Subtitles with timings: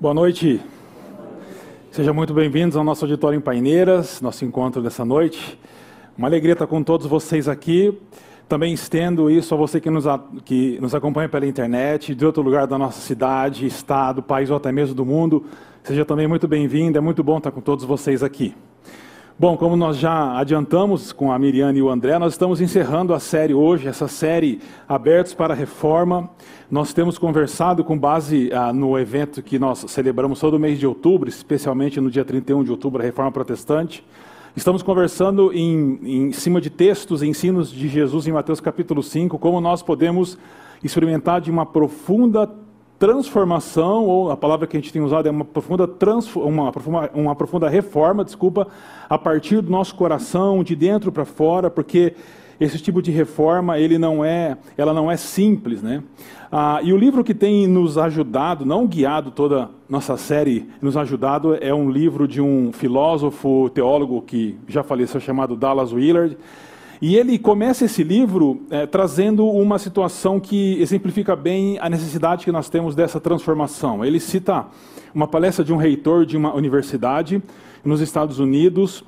[0.00, 0.58] Boa noite.
[1.90, 5.58] Sejam muito bem-vindos ao nosso auditório em Paineiras, nosso encontro dessa noite.
[6.16, 7.92] Uma alegria estar com todos vocês aqui.
[8.48, 10.06] Também estendo isso a você que nos,
[10.42, 14.72] que nos acompanha pela internet, de outro lugar da nossa cidade, estado, país ou até
[14.72, 15.44] mesmo do mundo.
[15.82, 18.54] Seja também muito bem-vindo, é muito bom estar com todos vocês aqui.
[19.40, 23.18] Bom, como nós já adiantamos com a Miriane e o André, nós estamos encerrando a
[23.18, 26.28] série hoje, essa série Abertos para a Reforma.
[26.70, 31.26] Nós temos conversado com base ah, no evento que nós celebramos todo mês de outubro,
[31.26, 34.04] especialmente no dia 31 de outubro, a Reforma Protestante.
[34.54, 39.58] Estamos conversando em, em cima de textos, ensinos de Jesus em Mateus capítulo 5, como
[39.58, 40.36] nós podemos
[40.84, 42.46] experimentar de uma profunda
[43.00, 45.88] transformação, ou a palavra que a gente tem usado é uma profunda,
[46.36, 48.68] uma, profunda, uma profunda reforma, desculpa,
[49.08, 52.14] a partir do nosso coração, de dentro para fora, porque
[52.60, 56.02] esse tipo de reforma ele não é, ela não é simples, né?
[56.52, 61.54] Ah, e o livro que tem nos ajudado, não guiado toda nossa série, nos ajudado
[61.54, 66.36] é um livro de um filósofo, teólogo que já faleceu chamado Dallas Willard.
[67.02, 72.52] E ele começa esse livro é, trazendo uma situação que exemplifica bem a necessidade que
[72.52, 74.04] nós temos dessa transformação.
[74.04, 74.66] Ele cita
[75.14, 77.42] uma palestra de um reitor de uma universidade
[77.82, 79.02] nos Estados Unidos,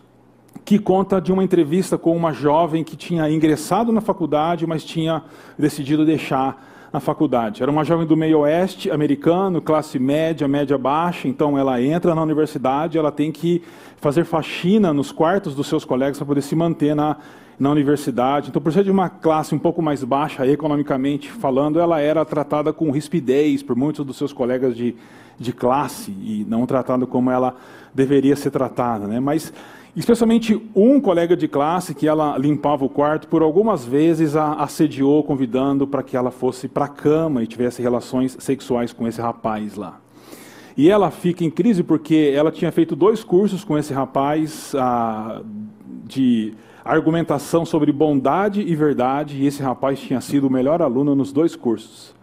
[0.65, 5.23] que conta de uma entrevista com uma jovem que tinha ingressado na faculdade, mas tinha
[5.59, 7.63] decidido deixar na faculdade.
[7.63, 12.23] Era uma jovem do meio oeste americano, classe média, média baixa, então ela entra na
[12.23, 13.63] universidade, ela tem que
[13.97, 17.17] fazer faxina nos quartos dos seus colegas para poder se manter na
[17.63, 18.49] na universidade.
[18.49, 22.73] Então, por ser de uma classe um pouco mais baixa economicamente falando, ela era tratada
[22.73, 24.97] com rispidez por muitos dos seus colegas de,
[25.39, 27.55] de classe e não tratada como ela
[27.95, 29.07] deveria ser tratada.
[29.07, 29.21] Né?
[29.21, 29.53] Mas,
[29.95, 35.23] especialmente um colega de classe que ela limpava o quarto, por algumas vezes a assediou,
[35.23, 39.77] convidando para que ela fosse para a cama e tivesse relações sexuais com esse rapaz
[39.77, 40.01] lá.
[40.77, 45.43] E ela fica em crise porque ela tinha feito dois cursos com esse rapaz ah,
[46.05, 51.33] de argumentação sobre bondade e verdade, e esse rapaz tinha sido o melhor aluno nos
[51.33, 52.15] dois cursos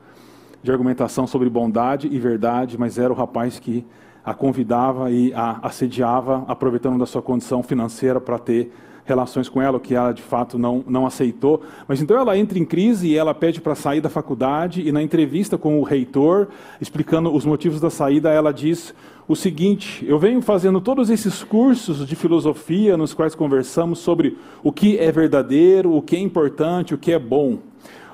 [0.62, 3.86] de argumentação sobre bondade e verdade, mas era o rapaz que
[4.24, 8.72] a convidava e a assediava, aproveitando da sua condição financeira para ter
[9.10, 11.62] relações com ela, o que ela de fato não, não aceitou.
[11.88, 15.04] Mas então ela entra em crise e ela pede para sair da faculdade, e na
[15.04, 16.48] entrevista com o reitor,
[16.80, 18.94] explicando os motivos da saída, ela diz
[19.28, 24.72] o seguinte: eu venho fazendo todos esses cursos de filosofia nos quais conversamos sobre o
[24.72, 27.60] que é verdadeiro, o que é importante, o que é bom.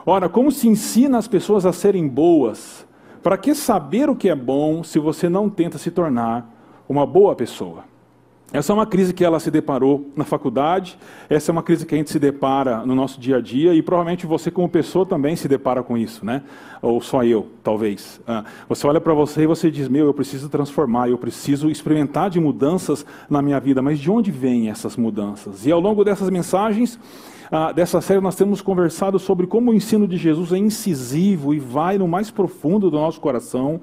[0.05, 2.85] Ora, como se ensina as pessoas a serem boas?
[3.21, 6.47] Para que saber o que é bom se você não tenta se tornar
[6.87, 7.94] uma boa pessoa?
[8.55, 10.97] Essa é uma crise que ela se deparou na faculdade,
[11.29, 13.81] essa é uma crise que a gente se depara no nosso dia a dia e
[13.81, 16.41] provavelmente você como pessoa também se depara com isso, né?
[16.81, 18.21] Ou só eu, talvez.
[18.25, 22.29] Ah, você olha para você e você diz, meu, eu preciso transformar, eu preciso experimentar
[22.29, 25.65] de mudanças na minha vida, mas de onde vêm essas mudanças?
[25.65, 26.97] E ao longo dessas mensagens,
[27.51, 31.59] ah, dessa série nós temos conversado sobre como o ensino de Jesus é incisivo e
[31.59, 33.81] vai no mais profundo do nosso coração,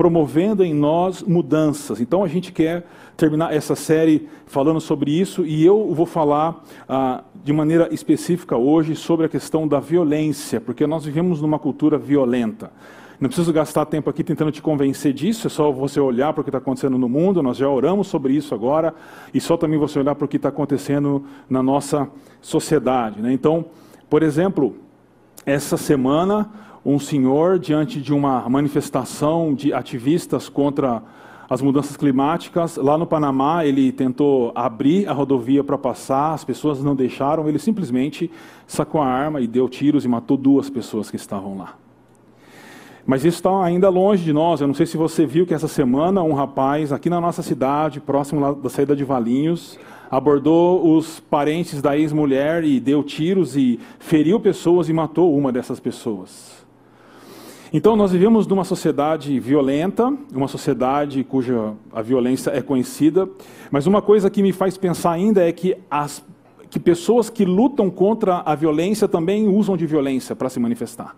[0.00, 2.00] promovendo em nós mudanças.
[2.00, 2.86] Então a gente quer
[3.18, 8.96] terminar essa série falando sobre isso e eu vou falar ah, de maneira específica hoje
[8.96, 12.72] sobre a questão da violência, porque nós vivemos numa cultura violenta.
[13.20, 16.44] Não preciso gastar tempo aqui tentando te convencer disso, é só você olhar para o
[16.44, 18.94] que está acontecendo no mundo, nós já oramos sobre isso agora,
[19.34, 22.08] e só também você olhar para o que está acontecendo na nossa
[22.40, 23.20] sociedade.
[23.20, 23.34] Né?
[23.34, 23.66] Então,
[24.08, 24.76] por exemplo,
[25.44, 26.50] essa semana
[26.84, 31.02] um senhor diante de uma manifestação de ativistas contra
[31.48, 32.76] as mudanças climáticas.
[32.76, 37.58] Lá no Panamá, ele tentou abrir a rodovia para passar, as pessoas não deixaram, ele
[37.58, 38.30] simplesmente
[38.66, 41.74] sacou a arma e deu tiros e matou duas pessoas que estavam lá.
[43.04, 44.60] Mas isso está ainda longe de nós.
[44.60, 47.98] Eu não sei se você viu que essa semana um rapaz aqui na nossa cidade,
[47.98, 49.76] próximo da saída de Valinhos,
[50.08, 55.80] abordou os parentes da ex-mulher e deu tiros e feriu pessoas e matou uma dessas
[55.80, 56.59] pessoas.
[57.72, 63.28] Então, nós vivemos numa sociedade violenta, uma sociedade cuja a violência é conhecida,
[63.70, 66.20] mas uma coisa que me faz pensar ainda é que, as,
[66.68, 71.14] que pessoas que lutam contra a violência também usam de violência para se manifestar.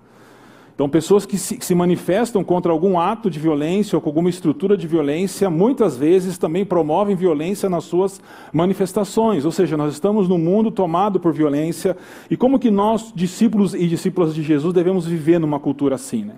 [0.74, 4.30] Então, pessoas que se, que se, manifestam contra algum ato de violência ou com alguma
[4.30, 8.20] estrutura de violência, muitas vezes também promovem violência nas suas
[8.52, 9.44] manifestações.
[9.44, 11.96] Ou seja, nós estamos num mundo tomado por violência
[12.30, 16.34] e como que nós, discípulos e discípulas de Jesus, devemos viver numa cultura assim, né?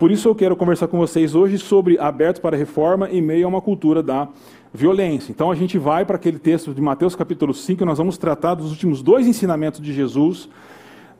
[0.00, 3.48] Por isso eu quero conversar com vocês hoje sobre aberto para reforma em meio a
[3.48, 4.28] uma cultura da
[4.72, 5.30] violência.
[5.30, 8.70] Então a gente vai para aquele texto de Mateus capítulo 5, nós vamos tratar dos
[8.70, 10.48] últimos dois ensinamentos de Jesus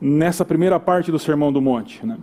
[0.01, 2.17] nessa primeira parte do Sermão do Monte, né?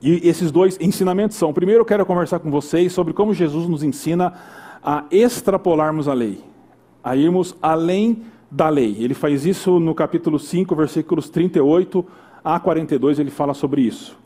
[0.00, 3.82] E esses dois ensinamentos são: primeiro, eu quero conversar com vocês sobre como Jesus nos
[3.82, 4.32] ensina
[4.82, 6.40] a extrapolarmos a lei,
[7.02, 8.96] a irmos além da lei.
[9.00, 12.04] Ele faz isso no capítulo 5, versículos 38
[12.44, 14.16] a 42, ele fala sobre isso.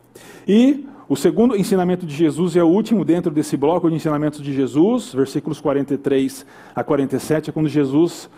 [0.46, 4.52] E o segundo ensinamento de Jesus é o último dentro desse bloco de ensinamentos de
[4.52, 6.44] Jesus, versículos 43
[6.74, 8.28] a 47, é quando Jesus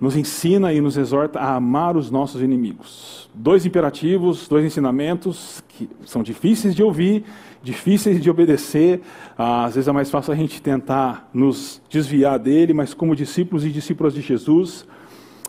[0.00, 3.28] nos ensina e nos exorta a amar os nossos inimigos.
[3.34, 7.24] Dois imperativos, dois ensinamentos que são difíceis de ouvir,
[7.62, 9.02] difíceis de obedecer.
[9.36, 13.64] Ah, às vezes é mais fácil a gente tentar nos desviar dele, mas como discípulos
[13.64, 14.86] e discípulas de Jesus,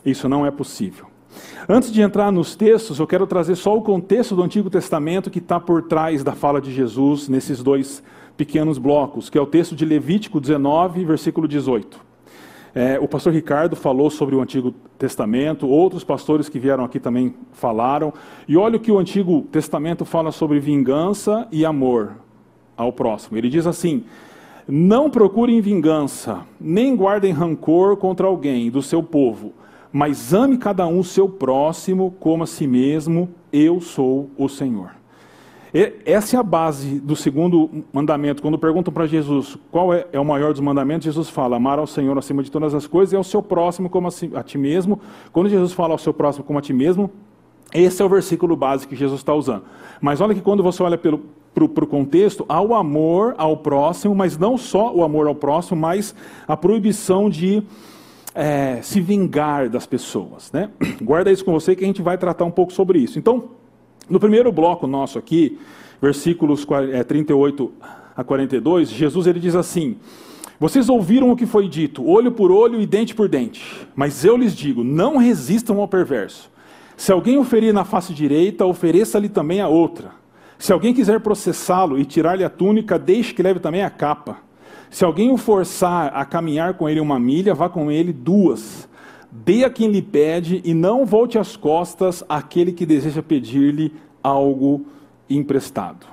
[0.05, 1.05] isso não é possível.
[1.69, 5.39] Antes de entrar nos textos, eu quero trazer só o contexto do Antigo Testamento que
[5.39, 8.03] está por trás da fala de Jesus nesses dois
[8.35, 12.10] pequenos blocos, que é o texto de Levítico 19, versículo 18.
[12.73, 17.33] É, o pastor Ricardo falou sobre o Antigo Testamento, outros pastores que vieram aqui também
[17.51, 18.13] falaram.
[18.47, 22.13] E olha o que o Antigo Testamento fala sobre vingança e amor
[22.77, 23.37] ao próximo.
[23.37, 24.03] Ele diz assim:
[24.67, 29.53] Não procurem vingança, nem guardem rancor contra alguém do seu povo
[29.91, 35.00] mas ame cada um seu próximo como a si mesmo, eu sou o Senhor.
[36.05, 38.41] Essa é a base do segundo mandamento.
[38.41, 41.87] Quando perguntam para Jesus qual é, é, o maior dos mandamentos, Jesus fala: amar ao
[41.87, 44.57] Senhor acima de todas as coisas e ao seu próximo como a, si, a ti
[44.57, 44.99] mesmo.
[45.31, 47.09] Quando Jesus fala ao seu próximo como a ti mesmo,
[47.73, 49.63] esse é o versículo básico que Jesus está usando.
[50.01, 54.37] Mas olha que quando você olha para o contexto, há o amor ao próximo, mas
[54.37, 56.13] não só o amor ao próximo, mas
[56.45, 57.63] a proibição de
[58.35, 60.51] é, se vingar das pessoas.
[60.51, 60.69] Né?
[61.01, 63.17] Guarda isso com você que a gente vai tratar um pouco sobre isso.
[63.17, 63.60] Então,
[64.09, 65.57] no primeiro bloco nosso aqui,
[66.01, 66.65] versículos
[67.07, 69.97] 38 é, a 42, Jesus ele diz assim:
[70.59, 73.87] Vocês ouviram o que foi dito, olho por olho e dente por dente.
[73.95, 76.49] Mas eu lhes digo: não resistam ao perverso.
[76.97, 80.11] Se alguém oferir na face direita, ofereça-lhe também a outra.
[80.59, 84.37] Se alguém quiser processá-lo e tirar-lhe a túnica, deixe que leve também a capa.
[84.91, 88.87] Se alguém o forçar a caminhar com ele uma milha, vá com ele duas.
[89.31, 94.85] Dê a quem lhe pede e não volte as costas àquele que deseja pedir-lhe algo
[95.29, 96.05] emprestado.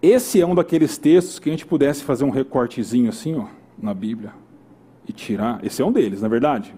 [0.00, 3.44] Esse é um daqueles textos que a gente pudesse fazer um recortezinho assim, ó,
[3.80, 4.32] na Bíblia
[5.06, 5.64] e tirar.
[5.64, 6.74] Esse é um deles, na é verdade.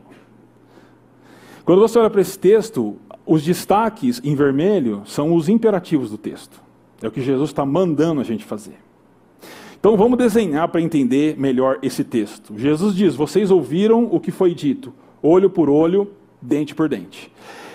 [1.64, 6.62] Quando você olha para esse texto, os destaques em vermelho são os imperativos do texto.
[7.00, 8.76] É o que Jesus está mandando a gente fazer.
[9.84, 12.54] Então vamos desenhar para entender melhor esse texto.
[12.56, 16.10] Jesus diz: Vocês ouviram o que foi dito, olho por olho,
[16.40, 17.30] dente por dente.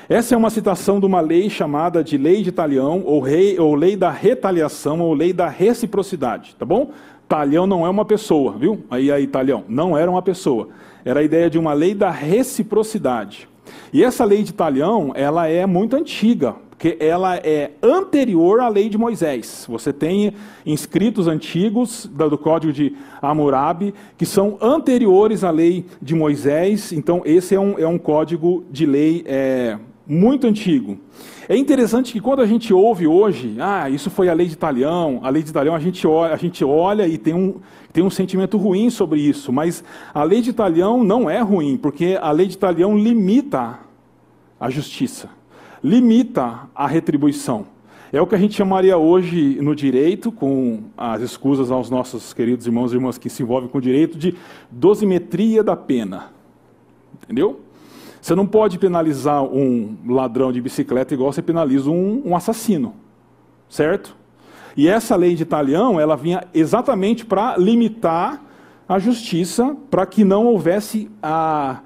[0.09, 3.75] Essa é uma citação de uma lei chamada de lei de talião, ou, rei, ou
[3.75, 6.89] lei da retaliação, ou lei da reciprocidade, tá bom?
[7.27, 8.83] Talhão não é uma pessoa, viu?
[8.89, 10.69] Aí, aí, talhão, não era uma pessoa.
[11.06, 13.47] Era a ideia de uma lei da reciprocidade.
[13.94, 18.88] E essa lei de talhão, ela é muito antiga porque ela é anterior à lei
[18.88, 19.66] de Moisés.
[19.68, 20.31] Você tem
[20.66, 27.54] inscritos antigos do Código de Hammurabi que são anteriores à lei de Moisés, então esse
[27.54, 29.78] é um, é um código de lei é,
[30.08, 30.98] muito antigo.
[31.50, 35.20] É interessante que quando a gente ouve hoje, ah, isso foi a lei de Italião,
[35.22, 37.56] a lei de Italião, a gente olha, a gente olha e tem um,
[37.92, 39.84] tem um sentimento ruim sobre isso, mas
[40.14, 43.80] a lei de Italião não é ruim, porque a lei de Italião limita
[44.58, 45.38] a justiça
[45.84, 47.66] limita a retribuição.
[48.12, 52.66] É o que a gente chamaria hoje no direito, com as escusas aos nossos queridos
[52.66, 54.36] irmãos e irmãs que se envolvem com o direito, de
[54.71, 56.31] dosimetria da pena.
[57.24, 57.62] Entendeu?
[58.19, 62.95] Você não pode penalizar um ladrão de bicicleta igual você penaliza um, um assassino.
[63.69, 64.18] Certo?
[64.76, 68.44] E essa lei de Italião, ela vinha exatamente para limitar
[68.88, 71.80] a justiça, para que não houvesse a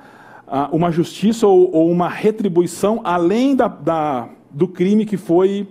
[0.72, 5.68] uma justiça ou, ou uma retribuição além da, da, do crime que foi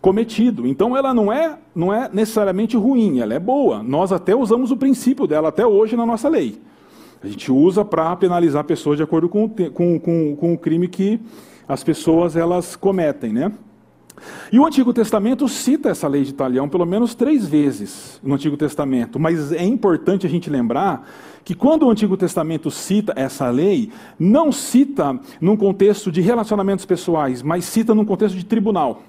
[0.00, 0.66] cometido.
[0.66, 3.82] Então ela não é, não é necessariamente ruim, ela é boa.
[3.82, 6.60] Nós até usamos o princípio dela até hoje na nossa lei.
[7.22, 11.20] A gente usa para penalizar pessoas de acordo com, com, com, com o crime que
[11.68, 13.52] as pessoas elas cometem, né?
[14.52, 18.56] E o Antigo Testamento cita essa lei de Italião pelo menos três vezes no Antigo
[18.56, 21.08] Testamento, mas é importante a gente lembrar
[21.44, 27.42] que quando o Antigo Testamento cita essa lei, não cita num contexto de relacionamentos pessoais,
[27.42, 29.02] mas cita num contexto de tribunal.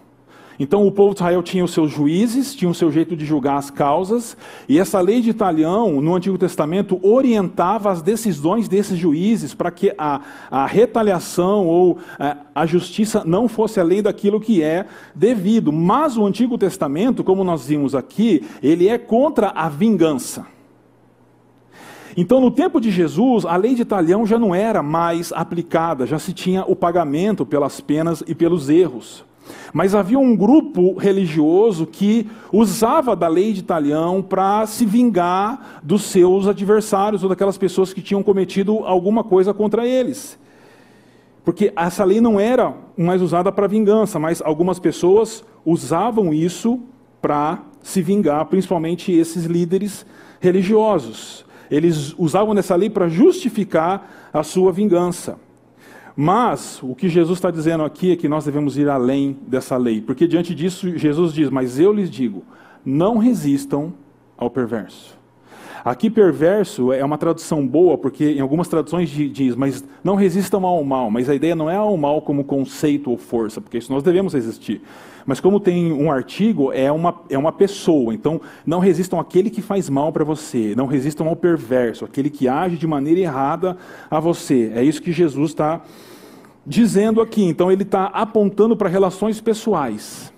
[0.60, 3.58] Então o povo de Israel tinha os seus juízes, tinha o seu jeito de julgar
[3.58, 4.38] as causas,
[4.70, 9.94] e essa lei de Italião, no Antigo Testamento, orientava as decisões desses juízes para que
[9.98, 15.72] a, a retaliação ou a, a justiça não fosse além daquilo que é devido.
[15.72, 20.46] Mas o Antigo Testamento, como nós vimos aqui, ele é contra a vingança.
[22.16, 26.20] Então, no tempo de Jesus, a lei de Italião já não era mais aplicada, já
[26.20, 29.26] se tinha o pagamento pelas penas e pelos erros.
[29.74, 36.04] Mas havia um grupo religioso que usava da lei de Italião para se vingar dos
[36.04, 40.38] seus adversários ou daquelas pessoas que tinham cometido alguma coisa contra eles.
[41.44, 46.80] Porque essa lei não era mais usada para vingança, mas algumas pessoas usavam isso
[47.22, 50.06] para se vingar, principalmente esses líderes
[50.40, 51.46] religiosos.
[51.70, 55.38] Eles usavam essa lei para justificar a sua vingança.
[56.16, 60.02] Mas o que Jesus está dizendo aqui é que nós devemos ir além dessa lei,
[60.02, 62.44] porque diante disso Jesus diz: Mas eu lhes digo,
[62.86, 63.94] não resistam
[64.38, 65.18] ao perverso.
[65.84, 70.82] Aqui, perverso é uma tradução boa, porque em algumas traduções diz, mas não resistam ao
[70.82, 71.12] mal.
[71.12, 74.34] Mas a ideia não é ao mal como conceito ou força, porque isso nós devemos
[74.34, 74.82] resistir.
[75.26, 78.14] Mas como tem um artigo, é uma, é uma pessoa.
[78.14, 80.74] Então, não resistam àquele que faz mal para você.
[80.76, 83.78] Não resistam ao perverso, aquele que age de maneira errada
[84.10, 84.72] a você.
[84.76, 85.82] É isso que Jesus está
[86.66, 87.44] dizendo aqui.
[87.44, 90.34] Então, ele está apontando para relações pessoais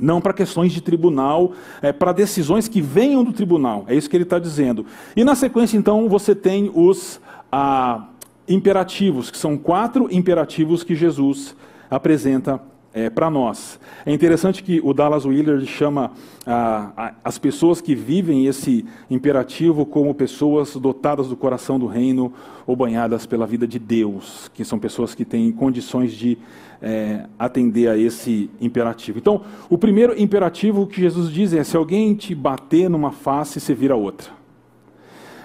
[0.00, 3.84] não para questões de tribunal, é, para decisões que venham do tribunal.
[3.86, 4.84] É isso que ele está dizendo.
[5.14, 7.20] E na sequência, então, você tem os
[7.52, 8.08] ah,
[8.48, 11.54] imperativos, que são quatro imperativos que Jesus
[11.88, 12.60] apresenta
[12.94, 13.80] é, para nós.
[14.04, 16.12] É interessante que o Dallas Willard chama
[16.46, 22.32] ah, as pessoas que vivem esse imperativo como pessoas dotadas do coração do reino
[22.66, 26.38] ou banhadas pela vida de Deus, que são pessoas que têm condições de
[26.80, 29.18] é, atender a esse imperativo.
[29.18, 33.74] Então, o primeiro imperativo que Jesus diz é: se alguém te bater numa face, você
[33.74, 34.30] vira outra.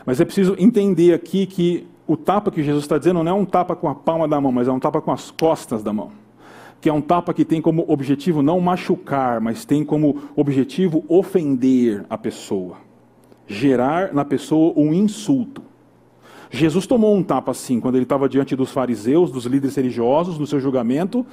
[0.06, 3.46] Mas é preciso entender aqui que o tapa que Jesus está dizendo não é um
[3.46, 6.12] tapa com a palma da mão, mas é um tapa com as costas da mão.
[6.80, 12.06] Que é um tapa que tem como objetivo não machucar, mas tem como objetivo ofender
[12.10, 12.78] a pessoa,
[13.48, 15.64] gerar na pessoa um insulto.
[16.50, 20.48] Jesus tomou um tapa assim, quando ele estava diante dos fariseus, dos líderes religiosos, no
[20.48, 21.26] seu julgamento.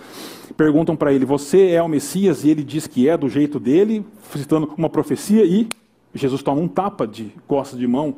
[0.57, 2.45] Perguntam para ele: Você é o Messias?
[2.45, 5.69] E ele diz que é, do jeito dele, citando uma profecia, e
[6.15, 8.17] Jesus toma um tapa de costas de mão,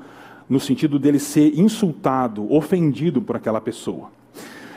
[0.48, 4.15] no sentido dele ser insultado, ofendido por aquela pessoa.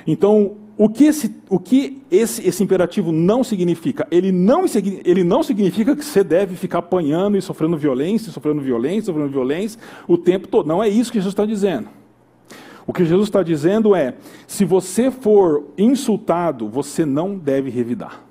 [0.06, 4.08] Então, o que, esse, o que esse, esse imperativo não significa?
[4.10, 4.64] Ele não,
[5.04, 9.78] ele não significa que você deve ficar apanhando e sofrendo violência, sofrendo violência, sofrendo violência
[10.08, 10.68] o tempo todo.
[10.68, 11.90] Não é isso que Jesus está dizendo.
[12.88, 14.16] O que Jesus está dizendo é:
[14.48, 18.24] se você for insultado, você não deve revidar.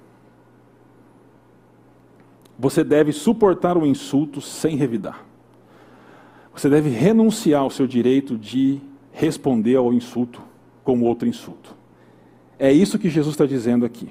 [2.59, 5.23] Você deve suportar o insulto sem revidar.
[6.55, 8.81] Você deve renunciar ao seu direito de
[9.13, 10.48] responder ao insulto
[10.89, 11.77] com outro insulto.
[12.59, 14.09] É isso que Jesus está dizendo aqui.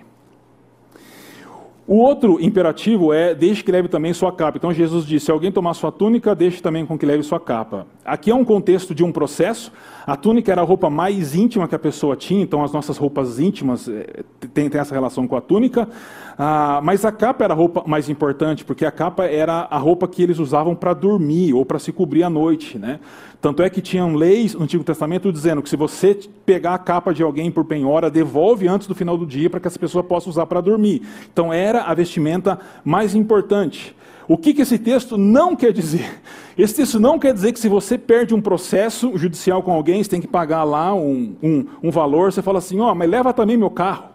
[1.88, 4.58] O outro imperativo é deixe que leve também sua capa.
[4.58, 7.88] Então Jesus disse: se alguém tomar sua túnica, deixe também com que leve sua capa.
[8.06, 9.72] Aqui é um contexto de um processo.
[10.06, 13.40] A túnica era a roupa mais íntima que a pessoa tinha, então as nossas roupas
[13.40, 15.90] íntimas é, têm, essa relação com a túnica.
[16.40, 20.08] Ah, mas a capa era a roupa mais importante, porque a capa era a roupa
[20.08, 22.78] que eles usavam para dormir ou para se cobrir à noite.
[22.78, 23.00] Né?
[23.42, 26.14] Tanto é que tinham leis no Antigo Testamento dizendo que se você
[26.46, 29.68] pegar a capa de alguém por penhora, devolve antes do final do dia para que
[29.68, 31.02] essa pessoa possa usar para dormir.
[31.32, 33.96] Então era a vestimenta mais importante.
[34.28, 36.22] O que, que esse texto não quer dizer?
[36.58, 40.10] Esse texto não quer dizer que se você perde um processo judicial com alguém, você
[40.10, 43.32] tem que pagar lá um, um, um valor, você fala assim, ó, oh, mas leva
[43.32, 44.10] também meu carro,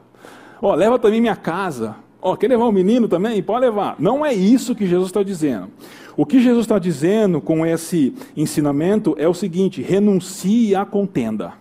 [0.61, 3.43] ó, oh, leva também minha casa, ó, oh, quer levar o menino também?
[3.43, 3.97] Pode levar.
[3.99, 5.69] Não é isso que Jesus está dizendo.
[6.17, 11.55] O que Jesus está dizendo com esse ensinamento é o seguinte: renuncie à contenda.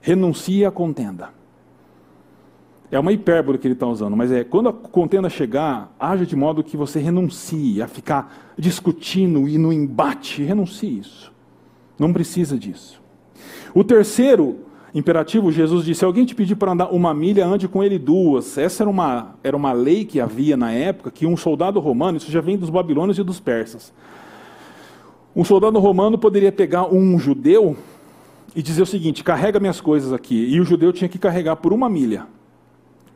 [0.00, 1.30] Renuncie à contenda.
[2.90, 6.34] É uma hipérbole que ele está usando, mas é quando a contenda chegar, haja de
[6.34, 10.42] modo que você renuncie a ficar discutindo e no embate.
[10.42, 11.32] Renuncie isso.
[11.96, 13.00] Não precisa disso.
[13.72, 14.58] O terceiro
[14.94, 18.58] imperativo, Jesus disse: se alguém te pedir para andar uma milha, ande com ele duas.
[18.58, 22.30] Essa era uma, era uma lei que havia na época, que um soldado romano, isso
[22.30, 23.92] já vem dos babilônios e dos persas.
[25.34, 27.76] Um soldado romano poderia pegar um judeu
[28.54, 30.46] e dizer o seguinte: carrega minhas coisas aqui.
[30.48, 32.26] E o judeu tinha que carregar por uma milha.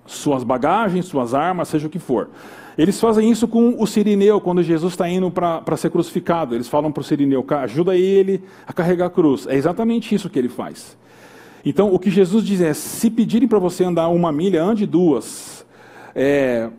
[0.07, 2.29] Suas bagagens, suas armas, seja o que for.
[2.77, 6.55] Eles fazem isso com o sirineu, quando Jesus está indo para ser crucificado.
[6.55, 9.47] Eles falam para o sirineu: ajuda ele a carregar a cruz.
[9.47, 10.97] É exatamente isso que ele faz.
[11.65, 15.65] Então, o que Jesus diz é: se pedirem para você andar uma milha, ande duas.
[16.15, 16.71] É,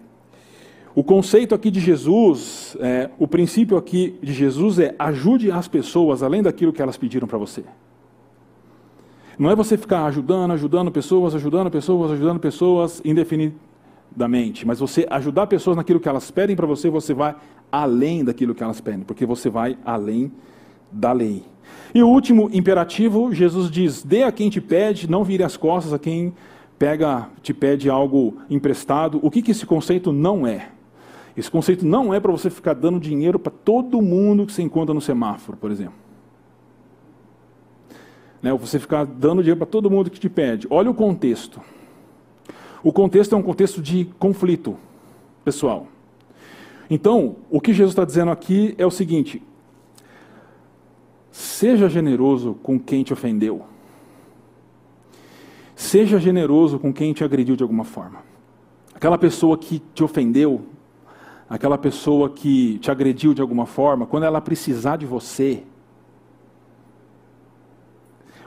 [0.94, 6.24] o conceito aqui de Jesus, é, o princípio aqui de Jesus é ajude as pessoas
[6.24, 7.63] além daquilo que elas pediram para você.
[9.38, 15.48] Não é você ficar ajudando, ajudando pessoas, ajudando pessoas, ajudando pessoas indefinidamente, mas você ajudar
[15.48, 17.36] pessoas naquilo que elas pedem para você, você vai
[17.70, 20.32] além daquilo que elas pedem, porque você vai além
[20.89, 21.44] da lei.
[21.96, 25.94] E o último imperativo, Jesus diz: dê a quem te pede, não vire as costas
[25.94, 26.34] a quem
[26.78, 30.72] pega, te pede algo emprestado, o que, que esse conceito não é?
[31.38, 34.94] Esse conceito não é para você ficar dando dinheiro para todo mundo que você encontra
[34.94, 35.94] no semáforo, por exemplo.
[38.42, 40.68] Né, você ficar dando dinheiro para todo mundo que te pede.
[40.70, 41.62] Olha o contexto.
[42.84, 44.78] O contexto é um contexto de conflito
[45.46, 45.88] pessoal.
[46.90, 49.42] Então, o que Jesus está dizendo aqui é o seguinte:
[51.36, 53.65] seja generoso com quem te ofendeu.
[55.75, 58.20] Seja generoso com quem te agrediu de alguma forma.
[58.94, 60.62] Aquela pessoa que te ofendeu,
[61.50, 65.63] aquela pessoa que te agrediu de alguma forma, quando ela precisar de você,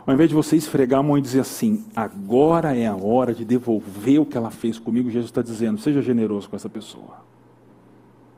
[0.06, 3.44] ao invés de você esfregar a mão e dizer assim, agora é a hora de
[3.44, 7.22] devolver o que ela fez comigo, Jesus está dizendo, seja generoso com essa pessoa.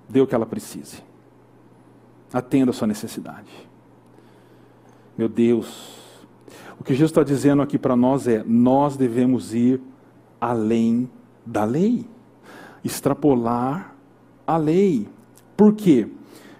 [0.08, 1.04] Dê o que ela precise.
[2.32, 3.70] Atenda a sua necessidade.
[5.16, 5.98] Meu Deus,
[6.78, 9.80] o que Jesus está dizendo aqui para nós é: nós devemos ir
[10.40, 11.10] além
[11.44, 12.06] da lei,
[12.82, 13.94] extrapolar
[14.46, 15.06] a lei.
[15.56, 16.08] Por quê?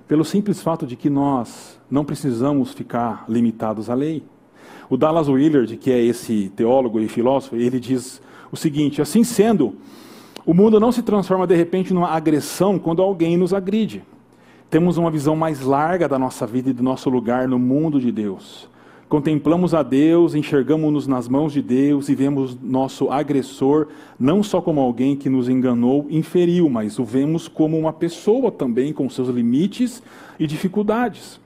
[0.07, 4.23] Pelo simples fato de que nós não precisamos ficar limitados à lei.
[4.90, 8.21] O Dallas Willard, que é esse teólogo e filósofo, ele diz
[8.52, 9.76] o seguinte: assim sendo,
[10.45, 14.04] o mundo não se transforma de repente numa agressão quando alguém nos agride.
[14.70, 18.12] Temos uma visão mais larga da nossa vida e do nosso lugar no mundo de
[18.12, 18.68] Deus.
[19.08, 24.80] Contemplamos a Deus, enxergamos-nos nas mãos de Deus e vemos nosso agressor não só como
[24.80, 30.00] alguém que nos enganou, inferiu, mas o vemos como uma pessoa também com seus limites
[30.38, 31.40] e dificuldades.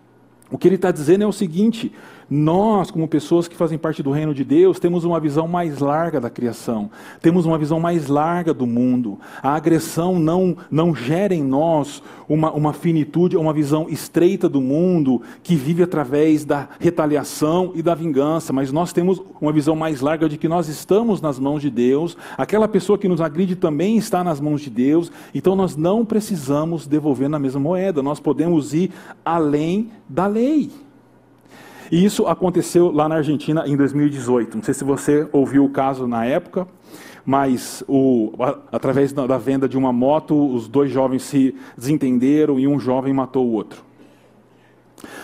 [0.50, 1.90] O que ele está dizendo é o seguinte:
[2.30, 6.20] nós, como pessoas que fazem parte do reino de Deus, temos uma visão mais larga
[6.20, 6.90] da criação,
[7.20, 9.18] temos uma visão mais larga do mundo.
[9.42, 15.22] A agressão não, não gera em nós uma, uma finitude, uma visão estreita do mundo
[15.42, 20.28] que vive através da retaliação e da vingança, mas nós temos uma visão mais larga
[20.28, 24.24] de que nós estamos nas mãos de Deus, aquela pessoa que nos agride também está
[24.24, 28.90] nas mãos de Deus, então nós não precisamos devolver na mesma moeda, nós podemos ir
[29.24, 30.70] além da lei.
[31.94, 34.56] E isso aconteceu lá na Argentina em 2018.
[34.56, 36.66] Não sei se você ouviu o caso na época,
[37.24, 38.32] mas o,
[38.72, 43.12] através da, da venda de uma moto, os dois jovens se desentenderam e um jovem
[43.12, 43.84] matou o outro.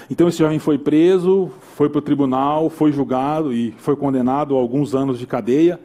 [0.08, 4.60] Então esse jovem foi preso, foi para o tribunal, foi julgado e foi condenado a
[4.60, 5.80] alguns anos de cadeia.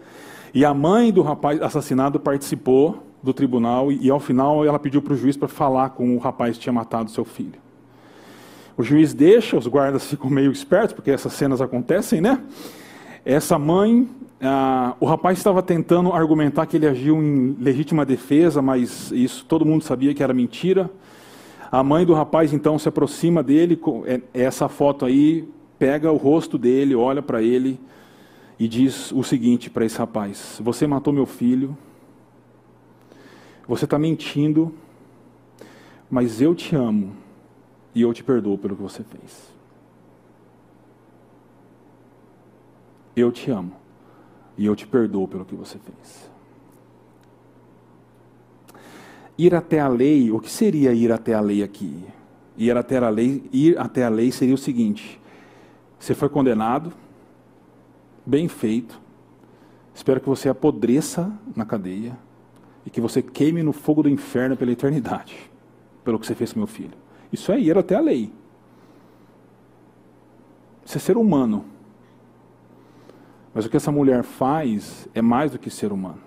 [0.54, 5.02] E a mãe do rapaz assassinado participou do tribunal e, e ao final ela pediu
[5.02, 7.65] para o juiz para falar com o rapaz que tinha matado seu filho.
[8.78, 12.42] O juiz deixa, os guardas ficam meio espertos, porque essas cenas acontecem, né?
[13.24, 14.08] Essa mãe,
[14.42, 19.66] ah, o rapaz estava tentando argumentar que ele agiu em legítima defesa, mas isso todo
[19.66, 20.92] mundo sabia que era mentira.
[21.72, 25.48] A mãe do rapaz então se aproxima dele, é, essa foto aí,
[25.80, 27.80] pega o rosto dele, olha para ele
[28.60, 31.78] e diz o seguinte para esse rapaz: Você matou meu filho,
[33.66, 34.74] você está mentindo,
[36.10, 37.25] mas eu te amo
[37.96, 39.50] e eu te perdoo pelo que você fez.
[43.16, 43.72] Eu te amo
[44.58, 46.30] e eu te perdoo pelo que você fez.
[49.38, 52.04] Ir até a lei, o que seria ir até a lei aqui?
[52.58, 55.20] Ir até a lei, ir até a lei seria o seguinte:
[55.98, 56.92] você foi condenado,
[58.26, 59.00] bem feito.
[59.94, 62.18] Espero que você apodreça na cadeia
[62.86, 65.50] e que você queime no fogo do inferno pela eternidade,
[66.04, 67.05] pelo que você fez com meu filho.
[67.36, 68.32] Isso é ir até a lei.
[70.86, 71.66] Isso é ser humano.
[73.54, 76.22] Mas o que essa mulher faz é mais do que ser humano.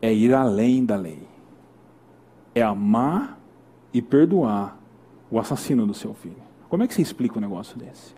[0.00, 1.28] É ir além da lei.
[2.54, 3.38] É amar
[3.92, 4.78] e perdoar
[5.30, 6.42] o assassino do seu filho.
[6.70, 8.14] Como é que você explica um negócio desse?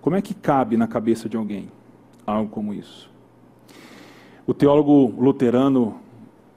[0.00, 1.70] Como é que cabe na cabeça de alguém
[2.26, 3.08] algo como isso?
[4.44, 6.00] O teólogo luterano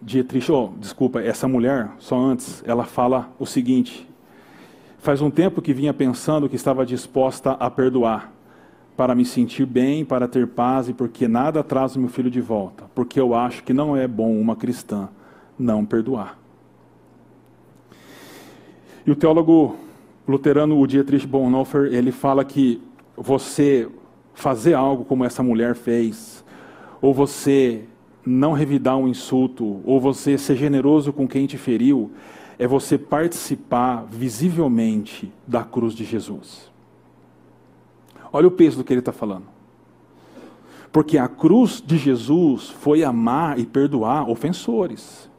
[0.02, 4.10] Dietrich, oh, desculpa, essa mulher, só antes, ela fala o seguinte:
[4.98, 8.34] faz um tempo que vinha pensando que estava disposta a perdoar,
[8.98, 12.42] para me sentir bem, para ter paz e porque nada traz o meu filho de
[12.42, 15.08] volta, porque eu acho que não é bom uma cristã
[15.58, 16.38] não perdoar.
[19.06, 19.76] E o teólogo
[20.28, 22.82] luterano, o Dietrich Bonhoeffer, ele fala que
[23.16, 23.88] você
[24.34, 26.44] fazer algo como essa mulher fez,
[27.02, 27.86] ou você
[28.26, 32.12] não revidar um insulto, ou você ser generoso com quem te feriu,
[32.60, 36.70] é você participar visivelmente da cruz de Jesus.
[38.32, 39.46] Olha o peso do que ele está falando.
[40.92, 45.30] Porque a cruz de Jesus foi amar e perdoar ofensores.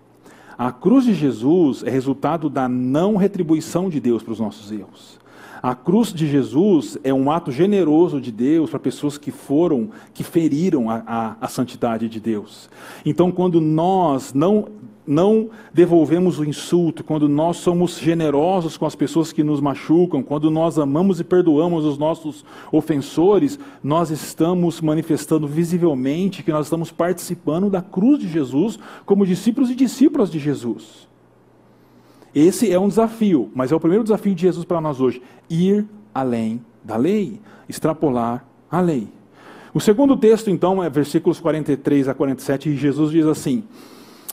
[0.57, 5.18] A cruz de Jesus é resultado da não retribuição de Deus para os nossos erros.
[5.62, 10.25] A cruz de Jesus é um ato generoso de Deus para pessoas que foram, que
[10.25, 12.68] feriram a, a, a santidade de Deus.
[13.07, 14.66] Então, quando nós não
[15.05, 20.48] não devolvemos o insulto, quando nós somos generosos com as pessoas que nos machucam, quando
[20.48, 27.68] nós amamos e perdoamos os nossos ofensores, nós estamos manifestando visivelmente que nós estamos participando
[27.68, 31.09] da cruz de Jesus como discípulos e discípulas de Jesus.
[32.35, 35.87] Esse é um desafio, mas é o primeiro desafio de Jesus para nós hoje: ir
[36.14, 39.09] além da lei, extrapolar a lei.
[39.75, 43.64] O segundo texto, então, é versículos 43 a 47, e Jesus diz assim: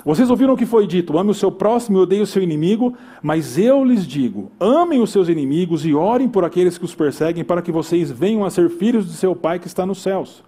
[0.06, 2.94] vocês ouviram o que foi dito: ame o seu próximo e odeie o seu inimigo,
[3.22, 7.44] mas eu lhes digo: amem os seus inimigos e orem por aqueles que os perseguem,
[7.44, 10.42] para que vocês venham a ser filhos de seu Pai que está nos céus.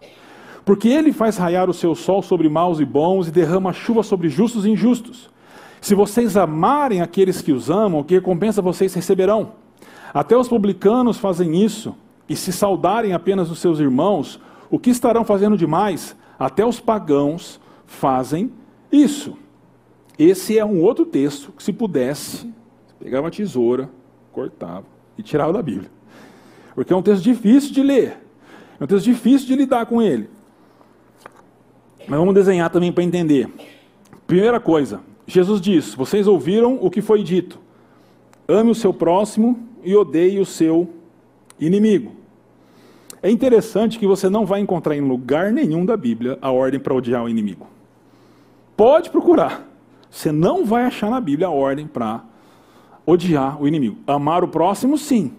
[0.64, 4.30] Porque ele faz raiar o seu sol sobre maus e bons e derrama chuva sobre
[4.30, 5.30] justos e injustos.
[5.82, 9.54] Se vocês amarem aqueles que os amam, que recompensa vocês receberão?
[10.14, 11.96] Até os publicanos fazem isso,
[12.30, 14.40] e se saudarem apenas os seus irmãos,
[14.70, 16.16] o que estarão fazendo demais?
[16.38, 18.52] Até os pagãos fazem
[18.92, 19.36] isso.
[20.20, 22.54] Esse é um outro texto que, se pudesse,
[23.00, 23.90] pegava uma tesoura,
[24.32, 24.86] cortava
[25.18, 25.90] e tirava da Bíblia.
[26.76, 28.24] Porque é um texto difícil de ler,
[28.80, 30.30] é um texto difícil de lidar com ele.
[32.08, 33.50] Mas vamos desenhar também para entender.
[34.28, 37.60] Primeira coisa, Jesus diz: Vocês ouviram o que foi dito.
[38.48, 40.90] Ame o seu próximo e odeie o seu
[41.60, 42.12] inimigo.
[43.24, 46.94] É interessante que você não vai encontrar em lugar nenhum da Bíblia a ordem para
[46.94, 47.68] odiar o inimigo.
[48.76, 49.68] Pode procurar.
[50.10, 52.24] Você não vai achar na Bíblia a ordem para
[53.06, 53.98] odiar o inimigo.
[54.08, 55.34] Amar o próximo, sim,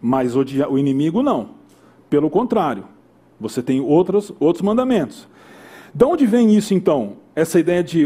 [0.00, 1.50] mas odiar o inimigo, não.
[2.10, 2.84] Pelo contrário,
[3.40, 5.28] você tem outros, outros mandamentos.
[5.94, 7.14] De onde vem isso então?
[7.38, 8.04] Essa ideia de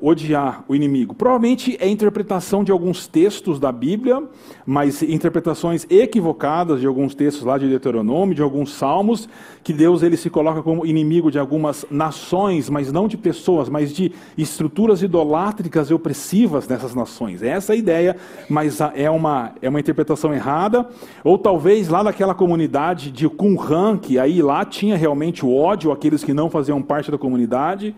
[0.00, 1.14] odiar o inimigo?
[1.14, 4.22] Provavelmente é interpretação de alguns textos da Bíblia,
[4.64, 9.28] mas interpretações equivocadas de alguns textos lá de Deuteronômio, de alguns salmos,
[9.62, 13.92] que Deus ele se coloca como inimigo de algumas nações, mas não de pessoas, mas
[13.92, 17.42] de estruturas idolátricas e opressivas nessas nações.
[17.42, 18.16] Essa é a ideia,
[18.48, 20.88] mas é uma, é uma interpretação errada.
[21.22, 26.24] Ou talvez lá naquela comunidade de Qumran, que aí lá tinha realmente o ódio àqueles
[26.24, 27.94] que não faziam parte da comunidade.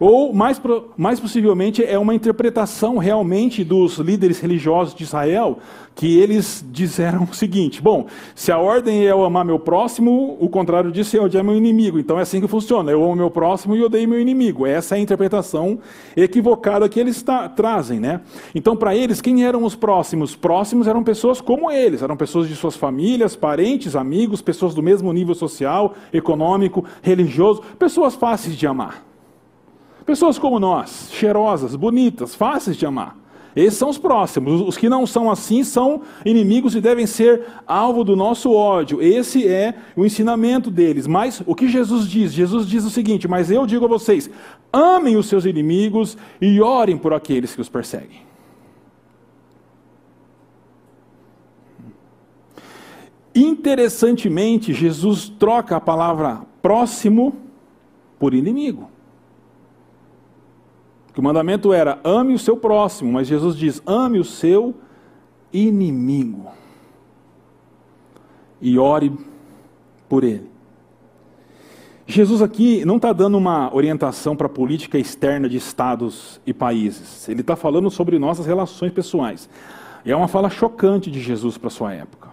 [0.00, 0.58] Ou ou, mais,
[0.96, 5.58] mais possivelmente, é uma interpretação realmente dos líderes religiosos de Israel,
[5.94, 10.48] que eles disseram o seguinte: bom, se a ordem é eu amar meu próximo, o
[10.48, 11.98] contrário disso é odiar meu inimigo.
[11.98, 14.64] Então é assim que funciona: eu amo meu próximo e odeio meu inimigo.
[14.64, 15.78] Essa é a interpretação
[16.16, 17.22] equivocada que eles
[17.54, 18.22] trazem, né?
[18.54, 20.34] Então, para eles, quem eram os próximos?
[20.34, 25.12] Próximos eram pessoas como eles, eram pessoas de suas famílias, parentes, amigos, pessoas do mesmo
[25.12, 29.04] nível social, econômico, religioso, pessoas fáceis de amar.
[30.06, 33.18] Pessoas como nós, cheirosas, bonitas, fáceis de amar.
[33.56, 34.60] Esses são os próximos.
[34.60, 39.02] Os que não são assim são inimigos e devem ser alvo do nosso ódio.
[39.02, 41.08] Esse é o ensinamento deles.
[41.08, 42.32] Mas o que Jesus diz?
[42.32, 44.30] Jesus diz o seguinte: Mas eu digo a vocês:
[44.72, 48.24] amem os seus inimigos e orem por aqueles que os perseguem.
[53.34, 57.34] Interessantemente, Jesus troca a palavra próximo
[58.18, 58.95] por inimigo
[61.16, 64.74] que o mandamento era ame o seu próximo, mas Jesus diz ame o seu
[65.50, 66.50] inimigo
[68.60, 69.10] e ore
[70.10, 70.50] por ele.
[72.06, 77.26] Jesus aqui não está dando uma orientação para a política externa de estados e países.
[77.30, 79.48] Ele está falando sobre nossas relações pessoais.
[80.04, 82.28] E é uma fala chocante de Jesus para sua época.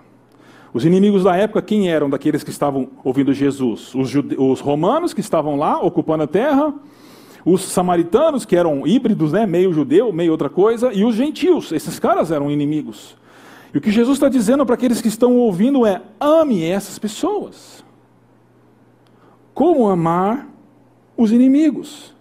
[0.74, 3.96] Os inimigos da época, quem eram daqueles que estavam ouvindo Jesus?
[3.96, 6.74] Os, os romanos que estavam lá ocupando a terra,
[7.46, 12.00] os samaritanos, que eram híbridos, né, meio judeu, meio outra coisa, e os gentios, esses
[12.00, 13.16] caras eram inimigos.
[13.74, 17.84] E o que Jesus está dizendo para aqueles que estão ouvindo é: ame essas pessoas.
[19.54, 20.48] Como amar
[21.18, 22.14] os inimigos?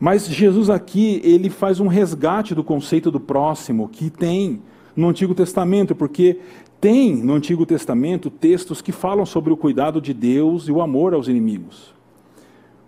[0.00, 4.62] Mas Jesus aqui, ele faz um resgate do conceito do próximo que tem
[4.94, 6.38] no Antigo Testamento, porque
[6.80, 11.14] tem no Antigo Testamento textos que falam sobre o cuidado de Deus e o amor
[11.14, 11.92] aos inimigos.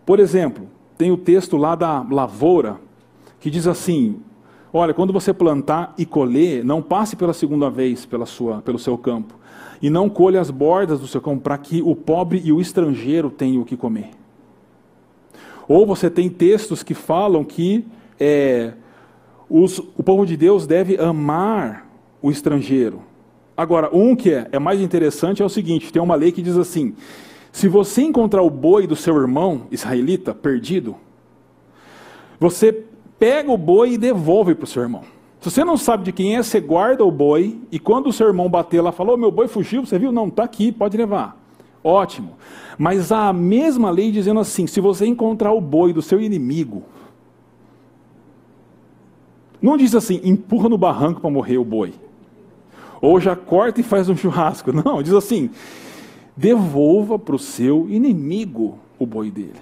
[0.07, 0.69] Por exemplo,
[1.01, 2.79] tem o texto lá da lavoura,
[3.41, 4.21] que diz assim:
[4.71, 8.99] Olha, quando você plantar e colher, não passe pela segunda vez pela sua, pelo seu
[8.99, 9.35] campo,
[9.81, 13.31] e não colha as bordas do seu campo, para que o pobre e o estrangeiro
[13.31, 14.11] tenham o que comer.
[15.67, 17.83] Ou você tem textos que falam que
[18.19, 18.75] é,
[19.49, 21.89] os, o povo de Deus deve amar
[22.21, 23.01] o estrangeiro.
[23.57, 26.59] Agora, um que é, é mais interessante é o seguinte: tem uma lei que diz
[26.59, 26.95] assim:
[27.53, 30.97] se você encontrar o boi do seu irmão israelita perdido,
[32.39, 32.85] você
[33.19, 35.03] pega o boi e devolve para o seu irmão.
[35.41, 38.27] Se você não sabe de quem é, você guarda o boi, e quando o seu
[38.27, 40.13] irmão bater lá, falou: meu boi fugiu, você viu?
[40.13, 41.39] Não, está aqui, pode levar.
[41.83, 42.37] Ótimo.
[42.79, 46.83] Mas há a mesma lei dizendo assim: se você encontrar o boi do seu inimigo,
[49.61, 51.95] não diz assim, empurra no barranco para morrer o boi.
[53.01, 54.73] Ou já corta e faz um churrasco.
[54.73, 55.51] Não, diz assim:
[56.41, 59.61] devolva para o seu inimigo o boi dele.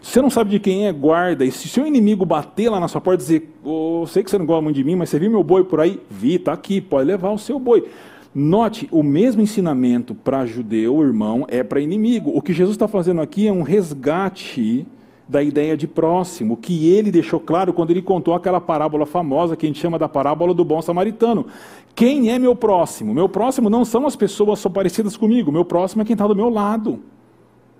[0.00, 1.44] Se você não sabe de quem é, guarda.
[1.44, 4.38] E se seu inimigo bater lá na sua porta e dizer, oh, sei que você
[4.38, 6.00] não gosta muito de mim, mas você viu meu boi por aí?
[6.08, 7.88] Vi, está aqui, pode levar o seu boi.
[8.32, 12.30] Note, o mesmo ensinamento para judeu, irmão, é para inimigo.
[12.32, 14.86] O que Jesus está fazendo aqui é um resgate
[15.28, 19.66] da ideia de próximo, que ele deixou claro quando ele contou aquela parábola famosa que
[19.66, 21.46] a gente chama da parábola do bom samaritano.
[21.94, 23.12] Quem é meu próximo?
[23.12, 26.36] Meu próximo não são as pessoas só parecidas comigo, meu próximo é quem está do
[26.36, 27.00] meu lado.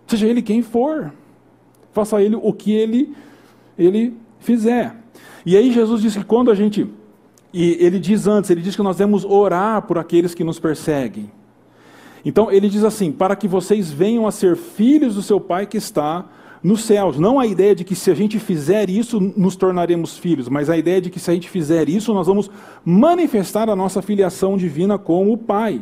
[0.06, 1.12] Seja ele quem for.
[1.92, 3.14] Faça ele o que ele,
[3.78, 4.94] ele fizer.
[5.44, 6.86] E aí Jesus disse que quando a gente
[7.52, 11.30] e ele diz antes, ele diz que nós devemos orar por aqueles que nos perseguem.
[12.24, 15.78] Então ele diz assim: para que vocês venham a ser filhos do seu Pai que
[15.78, 16.26] está
[16.66, 17.16] nos céus.
[17.16, 20.76] Não a ideia de que se a gente fizer isso, nos tornaremos filhos, mas a
[20.76, 22.50] ideia de que se a gente fizer isso, nós vamos
[22.84, 25.80] manifestar a nossa filiação divina com o Pai.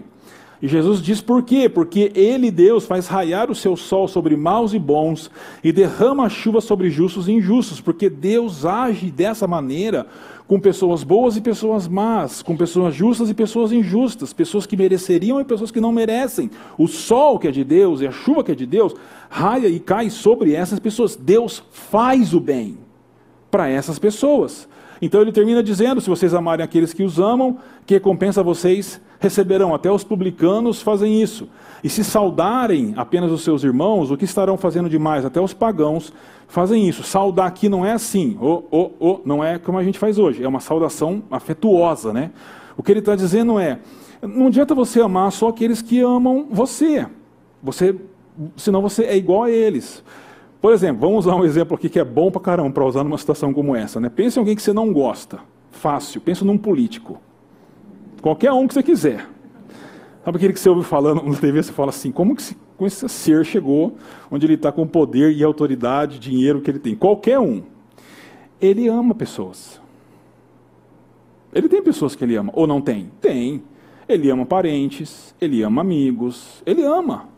[0.62, 1.68] E Jesus diz por quê?
[1.68, 5.30] Porque Ele, Deus, faz raiar o seu sol sobre maus e bons
[5.62, 10.06] e derrama a chuva sobre justos e injustos, porque Deus age dessa maneira
[10.46, 15.40] com pessoas boas e pessoas más, com pessoas justas e pessoas injustas, pessoas que mereceriam
[15.40, 16.50] e pessoas que não merecem.
[16.76, 18.94] O sol que é de Deus e a chuva que é de Deus
[19.30, 21.16] raia e cai sobre essas pessoas.
[21.16, 22.78] Deus faz o bem
[23.50, 24.68] para essas pessoas.
[25.04, 29.74] Então ele termina dizendo: se vocês amarem aqueles que os amam, que recompensa vocês receberão.
[29.74, 31.48] Até os publicanos fazem isso.
[31.82, 35.24] E se saudarem apenas os seus irmãos, o que estarão fazendo demais?
[35.24, 36.12] Até os pagãos
[36.48, 37.02] fazem isso.
[37.02, 40.42] Saudar aqui não é assim, oh, oh, oh, não é como a gente faz hoje,
[40.42, 42.30] é uma saudação afetuosa, né?
[42.76, 43.78] O que ele está dizendo é:
[44.22, 47.06] não adianta você amar só aqueles que amam você.
[47.62, 47.94] Você,
[48.56, 50.02] senão você é igual a eles.
[50.64, 53.18] Por exemplo, vamos usar um exemplo aqui que é bom para caramba para usar numa
[53.18, 54.09] situação como essa, né?
[54.09, 56.22] Pense em alguém que você não gosta, fácil.
[56.22, 57.20] Pensa num político,
[58.22, 59.29] qualquer um que você quiser.
[60.24, 62.87] Sabe aquele que você ouve falando na TV, você fala assim, como que esse, como
[62.87, 63.96] esse ser chegou
[64.31, 66.94] onde ele está com poder e autoridade, dinheiro que ele tem?
[66.94, 67.62] Qualquer um.
[68.59, 69.79] Ele ama pessoas.
[71.53, 73.11] Ele tem pessoas que ele ama, ou não tem?
[73.20, 73.62] Tem.
[74.09, 77.33] Ele ama parentes, ele ama amigos, ele ama.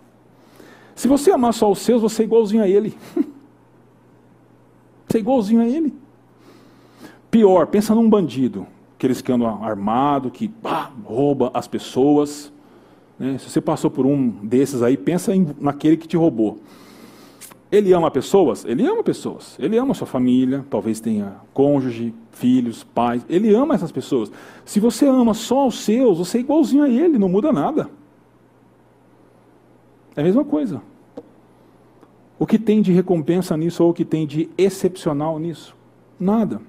[0.97, 2.97] Se você amar só os seus, você é igualzinho a ele.
[5.07, 5.95] você é igualzinho a ele.
[7.31, 12.51] Pior, pensa num bandido, aqueles que andam armado, que pá, rouba as pessoas.
[13.19, 13.37] Né?
[13.37, 16.59] Se você passou por um desses aí, pensa em, naquele que te roubou.
[17.71, 18.65] Ele ama pessoas?
[18.65, 19.55] Ele ama pessoas.
[19.59, 23.23] Ele ama sua família, talvez tenha cônjuge, filhos, pais.
[23.29, 24.33] Ele ama essas pessoas.
[24.65, 27.91] Se você ama só os seus, você é igualzinho a ele, não muda nada.
[30.17, 30.81] É a mesma coisa.
[32.39, 35.77] O que tem de recompensa nisso ou o que tem de excepcional nisso?
[36.19, 36.61] Nada.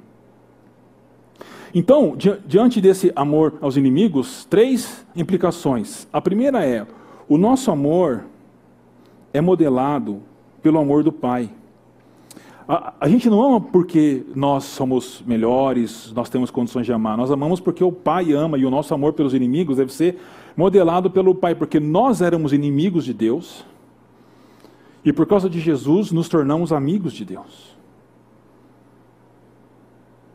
[1.74, 6.08] Então, diante desse amor aos inimigos, três implicações.
[6.12, 6.86] A primeira é:
[7.28, 8.26] o nosso amor
[9.34, 10.22] é modelado
[10.62, 11.50] pelo amor do Pai.
[12.68, 17.16] A, a, gente não ama porque nós somos melhores, nós temos condições de amar.
[17.16, 20.20] Nós amamos porque o Pai ama e o nosso amor pelos inimigos deve ser
[20.58, 23.64] modelado pelo Pai, porque nós éramos inimigos de Deus
[25.06, 27.78] e por causa de Jesus nos tornamos amigos de Deus.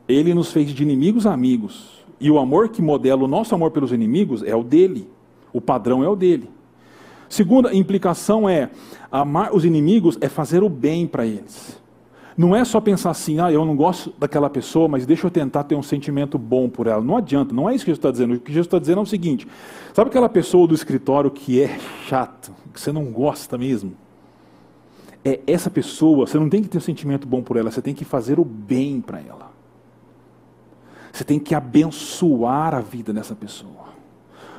[0.09, 2.05] Ele nos fez de inimigos a amigos.
[2.21, 5.09] E o amor que modela o nosso amor pelos inimigos é o dele.
[5.53, 6.49] O padrão é o dele.
[7.29, 8.71] Segunda implicação é:
[9.11, 11.82] amar os inimigos é fazer o bem para eles.
[12.37, 15.65] Não é só pensar assim, ah, eu não gosto daquela pessoa, mas deixa eu tentar
[15.65, 17.03] ter um sentimento bom por ela.
[17.03, 18.35] Não adianta, não é isso que Jesus está dizendo.
[18.35, 19.47] O que Jesus está dizendo é o seguinte:
[19.93, 23.93] sabe aquela pessoa do escritório que é chato, que você não gosta mesmo?
[25.25, 27.95] É essa pessoa, você não tem que ter um sentimento bom por ela, você tem
[27.95, 29.53] que fazer o bem para ela.
[31.13, 33.93] Você tem que abençoar a vida dessa pessoa.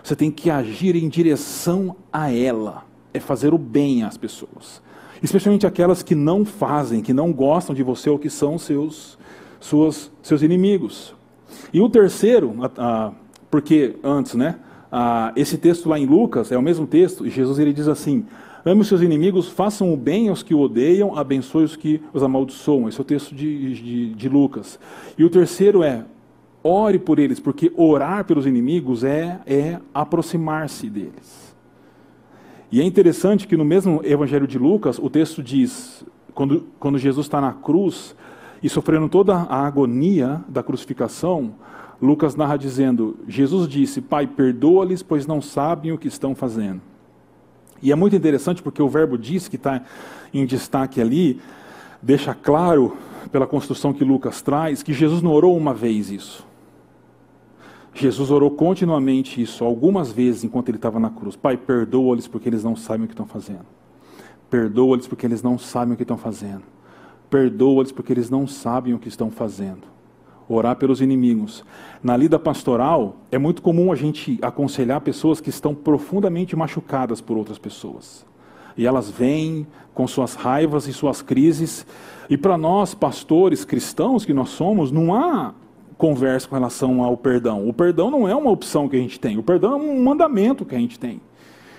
[0.04, 2.86] Você tem que agir em direção a ela.
[3.14, 4.82] É fazer o bem às pessoas.
[5.24, 9.18] Especialmente aquelas que não fazem, que não gostam de você ou que são seus,
[9.58, 11.16] suas, seus inimigos.
[11.74, 12.54] E o terceiro,
[13.50, 14.58] porque antes, né?
[15.36, 18.26] esse texto lá em Lucas é o mesmo texto, e Jesus ele diz assim:
[18.66, 22.22] Ame os seus inimigos, façam o bem aos que o odeiam, abençoe os que os
[22.22, 22.88] amaldiçoam.
[22.88, 24.80] Esse é o texto de, de, de Lucas.
[25.18, 26.06] E o terceiro é:
[26.64, 31.43] Ore por eles, porque orar pelos inimigos é, é aproximar-se deles.
[32.74, 37.28] E é interessante que no mesmo Evangelho de Lucas, o texto diz, quando, quando Jesus
[37.28, 38.16] está na cruz,
[38.64, 41.54] e sofrendo toda a agonia da crucificação,
[42.02, 46.82] Lucas narra dizendo: Jesus disse, Pai, perdoa-lhes, pois não sabem o que estão fazendo.
[47.80, 49.84] E é muito interessante porque o verbo diz, que está
[50.34, 51.40] em destaque ali,
[52.02, 52.98] deixa claro,
[53.32, 56.44] pela construção que Lucas traz, que Jesus não orou uma vez isso.
[57.96, 61.36] Jesus orou continuamente isso, algumas vezes enquanto ele estava na cruz.
[61.36, 63.66] Pai, perdoa-lhes porque eles não sabem o que estão fazendo.
[64.50, 66.64] Perdoa-lhes porque eles não sabem o que estão fazendo.
[67.30, 69.84] Perdoa-lhes porque eles não sabem o que estão fazendo.
[70.50, 71.64] Orar pelos inimigos.
[72.02, 77.38] Na lida pastoral, é muito comum a gente aconselhar pessoas que estão profundamente machucadas por
[77.38, 78.26] outras pessoas.
[78.76, 81.86] E elas vêm com suas raivas e suas crises.
[82.28, 85.54] E para nós, pastores cristãos que nós somos, não há
[86.04, 87.66] conversa com relação ao perdão.
[87.66, 90.66] O perdão não é uma opção que a gente tem, o perdão é um mandamento
[90.66, 91.22] que a gente tem.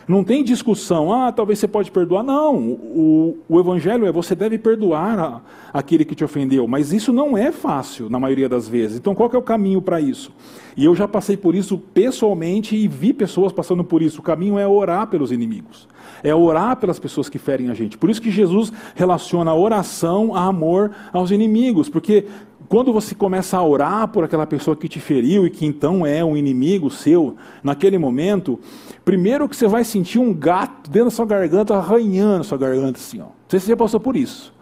[0.09, 2.23] Não tem discussão, ah, talvez você pode perdoar.
[2.23, 5.41] Não, o, o evangelho é você deve perdoar a,
[5.75, 8.97] aquele que te ofendeu, mas isso não é fácil na maioria das vezes.
[8.97, 10.33] Então qual é o caminho para isso?
[10.75, 14.21] E eu já passei por isso pessoalmente e vi pessoas passando por isso.
[14.21, 15.87] O caminho é orar pelos inimigos.
[16.23, 17.99] É orar pelas pessoas que ferem a gente.
[17.99, 22.27] Por isso que Jesus relaciona oração a amor aos inimigos, porque
[22.69, 26.25] quando você começa a orar por aquela pessoa que te feriu e que então é
[26.25, 28.59] um inimigo seu, naquele momento,
[29.05, 32.99] primeiro que você vai sentir um gato dentro da sua garganta, arranhando a sua garganta
[32.99, 33.21] assim.
[33.21, 33.25] Ó.
[33.25, 34.53] Não sei se você já passou por isso.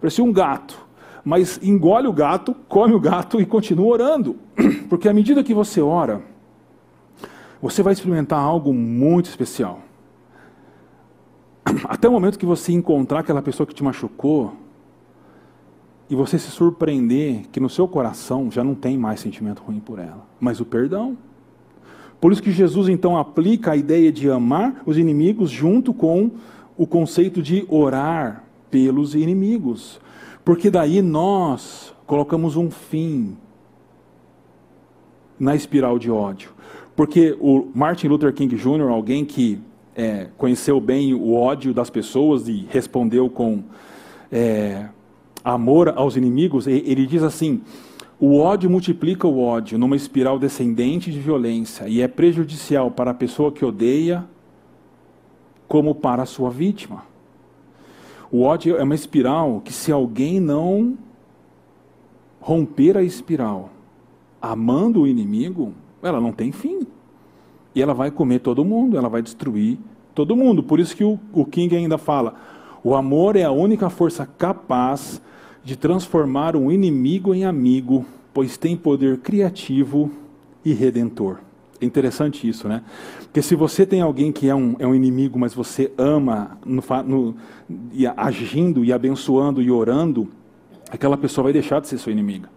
[0.00, 0.86] Parecia um gato.
[1.24, 4.36] Mas engole o gato, come o gato e continua orando.
[4.88, 6.22] Porque à medida que você ora,
[7.60, 9.80] você vai experimentar algo muito especial.
[11.84, 14.52] Até o momento que você encontrar aquela pessoa que te machucou,
[16.12, 19.98] e você se surpreender que no seu coração já não tem mais sentimento ruim por
[19.98, 21.16] ela, mas o perdão.
[22.20, 26.32] Por isso que Jesus então aplica a ideia de amar os inimigos junto com
[26.76, 29.98] o conceito de orar pelos inimigos.
[30.44, 33.34] Porque daí nós colocamos um fim
[35.40, 36.50] na espiral de ódio.
[36.94, 39.58] Porque o Martin Luther King Jr., alguém que
[39.96, 43.64] é, conheceu bem o ódio das pessoas e respondeu com
[44.30, 44.90] é,
[45.44, 47.60] amor aos inimigos, ele diz assim:
[48.20, 53.14] o ódio multiplica o ódio numa espiral descendente de violência e é prejudicial para a
[53.14, 54.24] pessoa que odeia,
[55.66, 57.02] como para a sua vítima.
[58.30, 60.96] O ódio é uma espiral que, se alguém não
[62.40, 63.70] romper a espiral,
[64.40, 66.86] amando o inimigo, ela não tem fim.
[67.74, 69.78] E ela vai comer todo mundo, ela vai destruir
[70.14, 70.62] todo mundo.
[70.62, 72.34] Por isso que o, o King ainda fala:
[72.84, 75.20] o amor é a única força capaz
[75.64, 80.10] de transformar um inimigo em amigo, pois tem poder criativo
[80.64, 81.38] e redentor.
[81.80, 82.82] É interessante isso, né?
[83.22, 86.82] Porque se você tem alguém que é um, é um inimigo, mas você ama, no,
[87.04, 87.34] no,
[87.92, 90.28] e agindo e abençoando e orando,
[90.90, 92.48] aquela pessoa vai deixar de ser sua inimiga.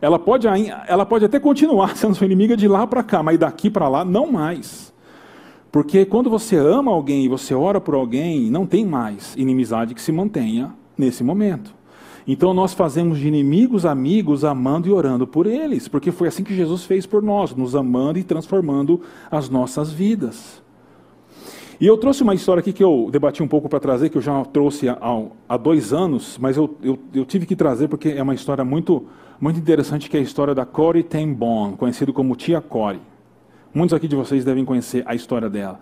[0.00, 0.46] Ela pode,
[0.86, 4.04] ela pode até continuar sendo sua inimiga de lá para cá, mas daqui para lá,
[4.04, 4.92] não mais.
[5.72, 10.00] Porque quando você ama alguém e você ora por alguém, não tem mais inimizade que
[10.00, 11.77] se mantenha nesse momento.
[12.30, 16.54] Então nós fazemos de inimigos amigos, amando e orando por eles, porque foi assim que
[16.54, 20.62] Jesus fez por nós, nos amando e transformando as nossas vidas.
[21.80, 24.20] E eu trouxe uma história aqui que eu debati um pouco para trazer, que eu
[24.20, 24.98] já trouxe há,
[25.48, 29.06] há dois anos, mas eu, eu, eu, tive que trazer porque é uma história muito,
[29.40, 33.00] muito interessante, que é a história da Corey Ten Bon, conhecido como Tia Corey.
[33.72, 35.80] Muitos aqui de vocês devem conhecer a história dela.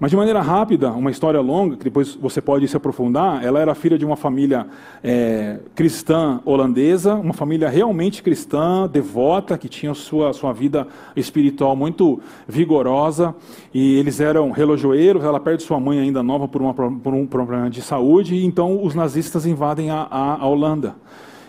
[0.00, 3.74] Mas de maneira rápida, uma história longa, que depois você pode se aprofundar, ela era
[3.74, 4.68] filha de uma família
[5.02, 12.20] é, cristã holandesa, uma família realmente cristã, devota, que tinha sua, sua vida espiritual muito
[12.46, 13.34] vigorosa,
[13.74, 17.68] e eles eram relojoeiros, ela perde sua mãe ainda nova por, uma, por um problema
[17.68, 20.94] de saúde, e então os nazistas invadem a, a, Holanda.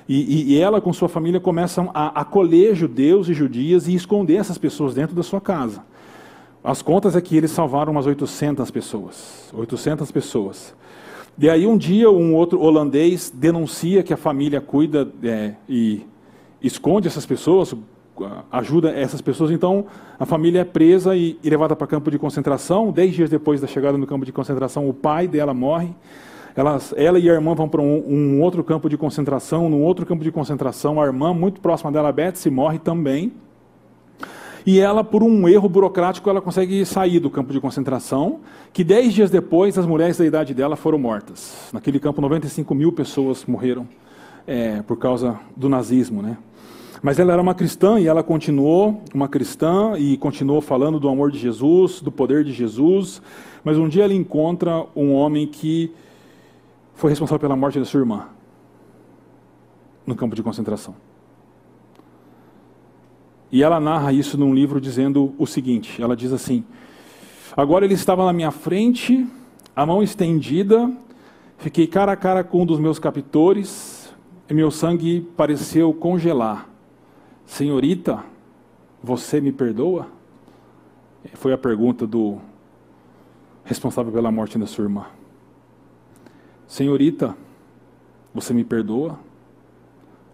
[0.08, 4.58] E, e, ela com sua família começam a acolher judeus e judias e esconder essas
[4.58, 5.84] pessoas dentro da sua casa.
[6.70, 9.50] As contas é que eles salvaram umas 800 pessoas.
[9.52, 10.76] 800 pessoas.
[11.36, 16.06] E aí um dia um outro holandês denuncia que a família cuida é, e
[16.62, 17.74] esconde essas pessoas,
[18.52, 19.50] ajuda essas pessoas.
[19.50, 19.88] Então
[20.20, 22.92] a família é presa e, e levada para campo de concentração.
[22.92, 25.90] Dez dias depois da chegada no campo de concentração, o pai dela morre.
[26.56, 29.72] Elas, ela e a irmã vão para um, um, outro campo de concentração.
[29.72, 33.34] No outro campo de concentração, a irmã, muito próxima dela, Betsy, morre também.
[34.70, 38.42] E ela, por um erro burocrático, ela consegue sair do campo de concentração,
[38.72, 41.72] que dez dias depois as mulheres da idade dela foram mortas.
[41.74, 43.90] Naquele campo, 95 mil pessoas morreram
[44.46, 46.38] é, por causa do nazismo, né?
[47.02, 51.32] Mas ela era uma cristã e ela continuou uma cristã e continuou falando do amor
[51.32, 53.24] de Jesus, do poder de Jesus.
[53.64, 55.92] Mas um dia ela encontra um homem que
[56.94, 58.28] foi responsável pela morte da sua irmã.
[60.06, 61.09] no campo de concentração.
[63.52, 66.64] E ela narra isso num livro dizendo o seguinte: ela diz assim:
[67.56, 69.28] Agora ele estava na minha frente,
[69.76, 70.92] a mão estendida,
[71.58, 74.14] fiquei cara a cara com um dos meus captores,
[74.50, 76.70] e meu sangue pareceu congelar.
[77.46, 78.24] Senhorita,
[79.02, 80.08] você me perdoa?
[81.34, 82.38] Foi a pergunta do
[83.64, 85.06] responsável pela morte da sua irmã.
[86.68, 87.36] Senhorita,
[88.34, 89.20] você me perdoa?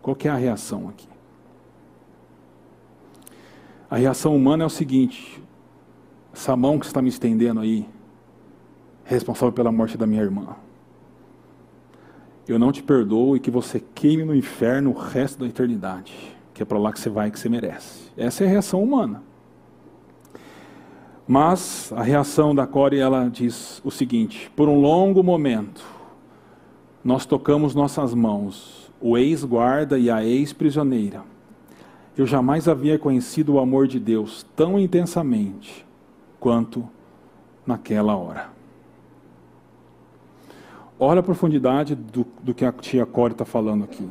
[0.02, 1.15] Qual é a reação aqui?
[3.90, 5.42] A reação humana é o seguinte:
[6.34, 7.88] essa mão que está me estendendo aí,
[9.04, 10.56] responsável pela morte da minha irmã.
[12.48, 16.14] Eu não te perdoo e que você queime no inferno o resto da eternidade,
[16.54, 18.12] que é para lá que você vai que você merece.
[18.16, 19.24] Essa é a reação humana.
[21.28, 25.84] Mas a reação da Core, ela diz o seguinte: por um longo momento,
[27.04, 31.35] nós tocamos nossas mãos, o ex-guarda e a ex-prisioneira.
[32.18, 35.86] Eu jamais havia conhecido o amor de Deus tão intensamente
[36.40, 36.88] quanto
[37.66, 38.50] naquela hora.
[40.98, 44.10] Olha a profundidade do, do que a tia Core está falando aqui.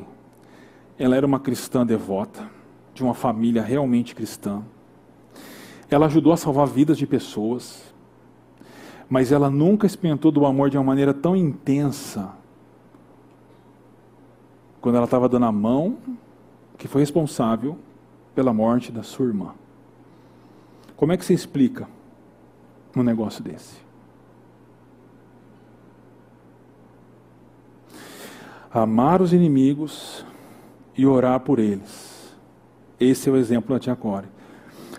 [0.99, 2.47] Ela era uma cristã devota,
[2.93, 4.61] de uma família realmente cristã
[5.89, 7.93] ela ajudou a salvar vidas de pessoas,
[9.09, 12.33] mas ela nunca experimentou do amor de uma maneira tão intensa
[14.81, 15.97] quando ela estava dando a mão
[16.77, 17.77] que foi responsável
[18.35, 19.53] pela morte da sua irmã.
[20.95, 21.87] Como é que você explica
[22.95, 23.77] um negócio desse?
[28.71, 30.25] Amar os inimigos
[30.97, 32.35] e orar por eles.
[32.99, 34.27] Esse é o exemplo da tia Core.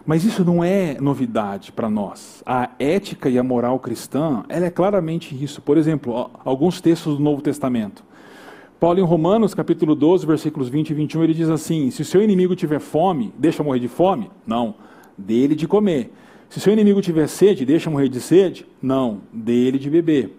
[0.04, 2.42] Mas isso não é novidade para nós.
[2.46, 5.60] A ética e a moral cristã, ela é claramente isso.
[5.60, 8.04] Por exemplo, alguns textos do Novo Testamento.
[8.78, 12.22] Paulo em Romanos, capítulo 12, versículos 20 e 21, ele diz assim: Se o seu
[12.22, 14.30] inimigo tiver fome, deixa morrer de fome?
[14.46, 14.74] Não,
[15.16, 16.12] dele de comer.
[16.50, 18.66] Se o seu inimigo tiver sede, deixa morrer de sede?
[18.80, 20.36] Não, dele de beber.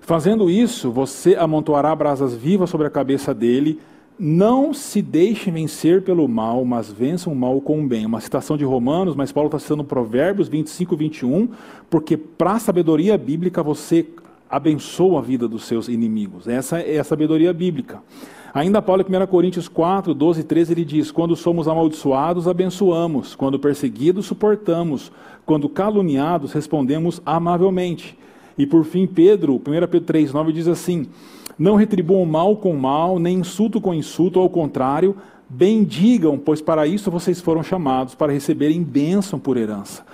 [0.00, 3.80] Fazendo isso, você amontoará brasas vivas sobre a cabeça dele,
[4.18, 8.06] não se deixem vencer pelo mal, mas vençam o mal com o bem.
[8.06, 11.48] Uma citação de Romanos, mas Paulo está citando Provérbios 25, 21,
[11.90, 14.06] porque para a sabedoria bíblica você
[14.52, 16.46] abençoa a vida dos seus inimigos.
[16.46, 18.00] Essa é a sabedoria bíblica.
[18.54, 23.34] Ainda Paulo, em 1 Coríntios 4, 12 e 13, ele diz: Quando somos amaldiçoados, abençoamos.
[23.34, 25.10] Quando perseguidos, suportamos.
[25.44, 28.16] Quando caluniados, respondemos amavelmente.
[28.56, 31.08] E por fim, Pedro, 1 Pedro 3, 9 diz assim:
[31.58, 35.16] não retribuam mal com mal, nem insulto com insulto, ao contrário,
[35.48, 40.04] bendigam, pois para isso vocês foram chamados, para receberem bênção por herança.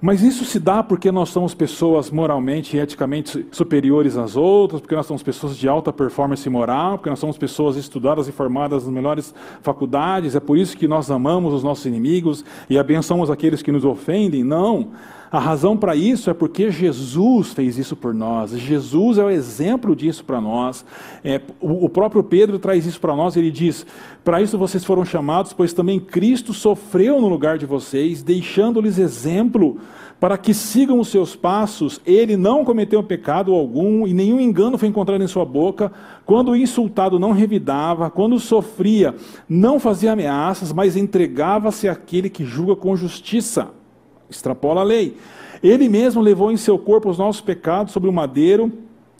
[0.00, 4.94] Mas isso se dá porque nós somos pessoas moralmente e eticamente superiores às outras, porque
[4.94, 8.92] nós somos pessoas de alta performance moral, porque nós somos pessoas estudadas e formadas nas
[8.92, 13.72] melhores faculdades, é por isso que nós amamos os nossos inimigos e abençoamos aqueles que
[13.72, 14.44] nos ofendem?
[14.44, 14.90] Não.
[15.30, 18.52] A razão para isso é porque Jesus fez isso por nós.
[18.52, 20.84] Jesus é o exemplo disso para nós.
[21.22, 23.36] É, o, o, próprio Pedro traz isso para nós.
[23.36, 23.84] Ele diz:
[24.24, 29.78] Para isso vocês foram chamados, pois também Cristo sofreu no lugar de vocês, deixando-lhes exemplo
[30.18, 32.00] para que sigam os seus passos.
[32.06, 35.92] Ele não cometeu pecado algum e nenhum engano foi encontrado em sua boca.
[36.24, 39.14] Quando o insultado não revidava, quando sofria,
[39.46, 43.77] não fazia ameaças, mas entregava-se àquele que julga com justiça
[44.30, 45.16] extrapola a lei.
[45.62, 48.72] Ele mesmo levou em seu corpo os nossos pecados sobre o madeiro,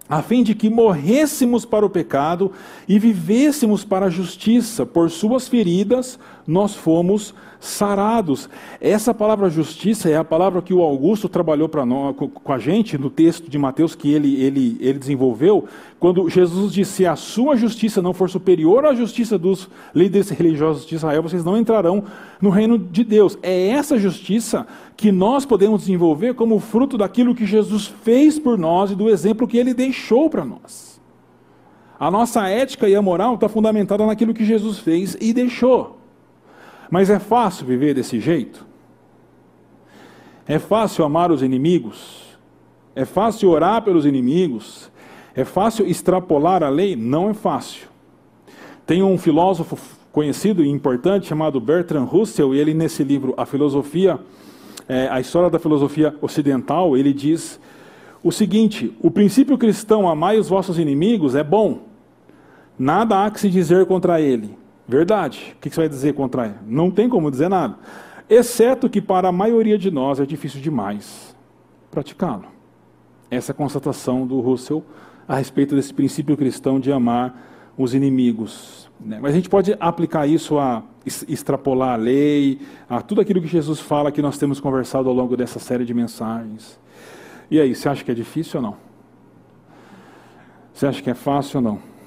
[0.08, 2.50] a fim de que morrêssemos para o pecado
[2.88, 4.86] e vivêssemos para a justiça.
[4.86, 8.48] Por suas feridas nós fomos sarados.
[8.80, 13.10] Essa palavra justiça é a palavra que o Augusto trabalhou para com a gente no
[13.10, 15.66] texto de Mateus que ele, ele, ele desenvolveu,
[15.98, 20.86] quando Jesus disse: se a sua justiça não for superior à justiça dos líderes religiosos
[20.86, 22.04] de Israel, vocês não entrarão
[22.40, 23.36] no reino de Deus.
[23.42, 24.66] É essa justiça
[24.98, 29.46] que nós podemos desenvolver como fruto daquilo que Jesus fez por nós e do exemplo
[29.46, 31.00] que ele deixou para nós.
[32.00, 35.98] A nossa ética e a moral está fundamentada naquilo que Jesus fez e deixou.
[36.90, 38.66] Mas é fácil viver desse jeito?
[40.44, 42.36] É fácil amar os inimigos?
[42.96, 44.90] É fácil orar pelos inimigos?
[45.32, 46.96] É fácil extrapolar a lei?
[46.96, 47.86] Não é fácil.
[48.84, 49.78] Tem um filósofo
[50.10, 54.18] conhecido e importante chamado Bertrand Russell, e ele nesse livro A Filosofia,
[54.88, 57.60] é, a História da Filosofia Ocidental, ele diz
[58.22, 61.82] o seguinte: o princípio cristão amai os vossos inimigos é bom,
[62.78, 64.56] nada há que se dizer contra ele.
[64.86, 65.54] Verdade.
[65.56, 66.54] O que você vai dizer contra ele?
[66.66, 67.76] Não tem como dizer nada.
[68.28, 71.36] Exceto que para a maioria de nós é difícil demais
[71.90, 72.46] praticá-lo.
[73.30, 74.82] Essa é a constatação do Russell
[75.26, 77.38] a respeito desse princípio cristão de amar
[77.76, 78.90] os inimigos.
[78.98, 79.18] Né?
[79.20, 80.82] Mas a gente pode aplicar isso a
[81.28, 85.36] extrapolar a lei, a tudo aquilo que Jesus fala que nós temos conversado ao longo
[85.36, 86.78] dessa série de mensagens.
[87.50, 88.76] E aí, você acha que é difícil ou não?
[90.72, 91.98] Você acha que é fácil ou não?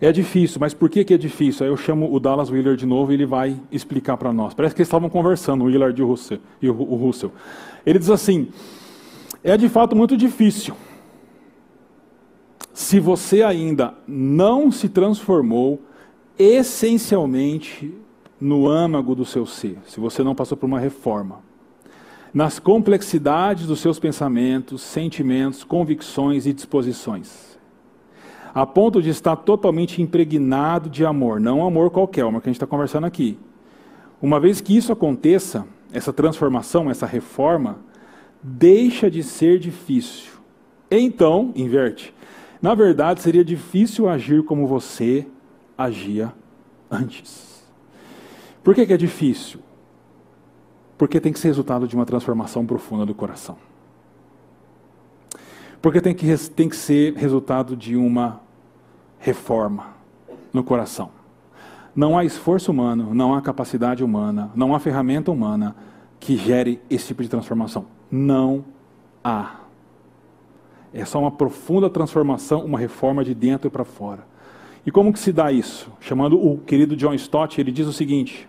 [0.00, 1.66] É difícil, mas por que, que é difícil?
[1.66, 4.54] Aí eu chamo o Dallas Willard de novo e ele vai explicar para nós.
[4.54, 6.38] Parece que eles estavam conversando, o Willard e o Russell.
[6.62, 7.32] E o Russell.
[7.84, 8.48] Ele diz assim:
[9.42, 10.74] é de fato muito difícil.
[12.72, 15.82] Se você ainda não se transformou
[16.38, 17.92] essencialmente
[18.40, 21.40] no âmago do seu ser, se você não passou por uma reforma,
[22.32, 27.58] nas complexidades dos seus pensamentos, sentimentos, convicções e disposições,
[28.54, 32.50] a ponto de estar totalmente impregnado de amor, não amor qualquer, o amor que a
[32.50, 33.38] gente está conversando aqui.
[34.20, 37.78] Uma vez que isso aconteça, essa transformação, essa reforma,
[38.42, 40.32] deixa de ser difícil.
[40.90, 42.14] Então, inverte.
[42.60, 45.26] Na verdade, seria difícil agir como você
[45.78, 46.34] agia
[46.90, 47.64] antes.
[48.64, 49.60] Por que, que é difícil?
[50.98, 53.56] Porque tem que ser resultado de uma transformação profunda do coração.
[55.80, 58.40] Porque tem que, tem que ser resultado de uma
[59.20, 59.94] reforma
[60.52, 61.10] no coração.
[61.94, 65.76] Não há esforço humano, não há capacidade humana, não há ferramenta humana
[66.18, 67.86] que gere esse tipo de transformação.
[68.10, 68.64] Não
[69.22, 69.60] há.
[70.92, 74.26] É só uma profunda transformação, uma reforma de dentro para fora.
[74.88, 75.92] E como que se dá isso?
[76.00, 78.48] Chamando o querido John Stott, ele diz o seguinte: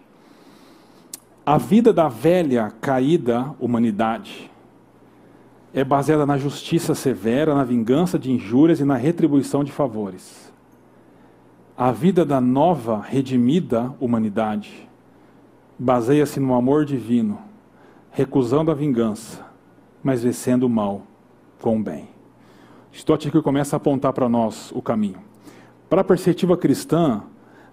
[1.45, 4.49] A vida da velha caída humanidade
[5.73, 10.49] é baseada na justiça severa, na vingança de injúrias e na retribuição de favores.
[11.75, 14.87] A vida da nova redimida humanidade
[15.77, 17.37] baseia-se no amor divino,
[18.11, 19.45] recusando a vingança,
[20.01, 21.01] mas vencendo o mal
[21.59, 22.07] com o bem.
[22.93, 25.27] Stott aqui começa a apontar para nós o caminho.
[25.89, 27.23] Para a perspectiva cristã,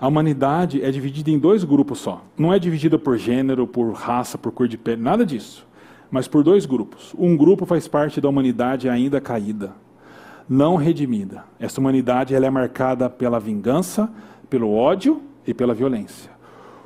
[0.00, 2.24] a humanidade é dividida em dois grupos só.
[2.38, 5.66] Não é dividida por gênero, por raça, por cor de pele, nada disso.
[6.10, 7.14] Mas por dois grupos.
[7.18, 9.74] Um grupo faz parte da humanidade ainda caída,
[10.48, 11.44] não redimida.
[11.60, 14.10] Essa humanidade ela é marcada pela vingança,
[14.48, 16.30] pelo ódio e pela violência.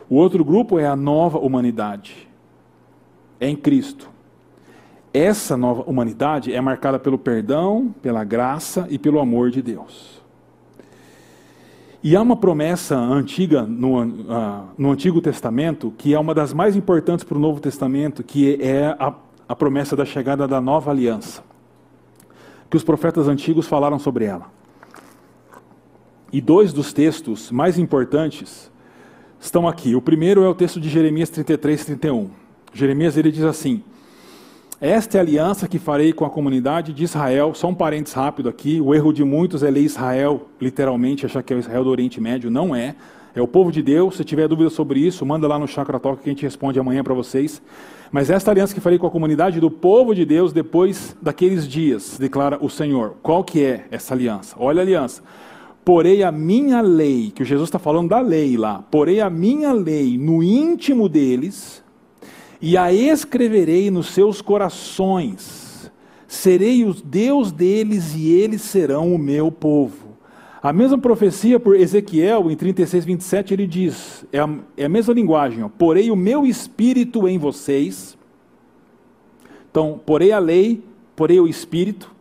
[0.08, 2.28] O outro grupo é a nova humanidade.
[3.38, 4.10] É em Cristo.
[5.14, 10.19] Essa nova humanidade é marcada pelo perdão, pela graça e pelo amor de Deus.
[12.02, 16.74] E há uma promessa antiga no, uh, no Antigo Testamento, que é uma das mais
[16.74, 19.14] importantes para o Novo Testamento, que é a,
[19.46, 21.42] a promessa da chegada da nova aliança.
[22.70, 24.46] Que os profetas antigos falaram sobre ela.
[26.32, 28.70] E dois dos textos mais importantes
[29.38, 29.94] estão aqui.
[29.94, 32.30] O primeiro é o texto de Jeremias 33, 31.
[32.72, 33.82] Jeremias ele diz assim:
[34.80, 37.52] esta é a aliança que farei com a comunidade de Israel.
[37.52, 38.80] Só um parênteses rápido aqui.
[38.80, 42.18] O erro de muitos é ler Israel, literalmente, achar que é o Israel do Oriente
[42.18, 42.50] Médio.
[42.50, 42.94] Não é.
[43.34, 44.16] É o povo de Deus.
[44.16, 47.04] Se tiver dúvida sobre isso, manda lá no Chakra Talk que a gente responde amanhã
[47.04, 47.60] para vocês.
[48.10, 52.16] Mas esta aliança que farei com a comunidade do povo de Deus depois daqueles dias,
[52.18, 53.16] declara o Senhor.
[53.22, 54.56] Qual que é essa aliança?
[54.58, 55.22] Olha a aliança.
[55.84, 58.82] Porei a minha lei, que o Jesus está falando da lei lá.
[58.90, 61.84] Porei a minha lei no íntimo deles
[62.60, 65.90] e a escreverei nos seus corações.
[66.28, 70.10] Serei o Deus deles e eles serão o meu povo.
[70.62, 75.14] A mesma profecia por Ezequiel, em 36, 27, ele diz: é a, é a mesma
[75.14, 78.16] linguagem, ó, porei o meu espírito em vocês.
[79.70, 80.82] Então, porei a lei,
[81.16, 82.14] porei o espírito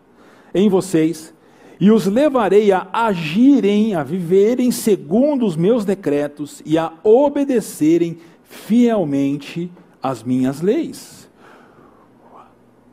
[0.54, 1.34] em vocês,
[1.80, 9.72] e os levarei a agirem, a viverem segundo os meus decretos e a obedecerem fielmente
[10.02, 11.30] as minhas leis.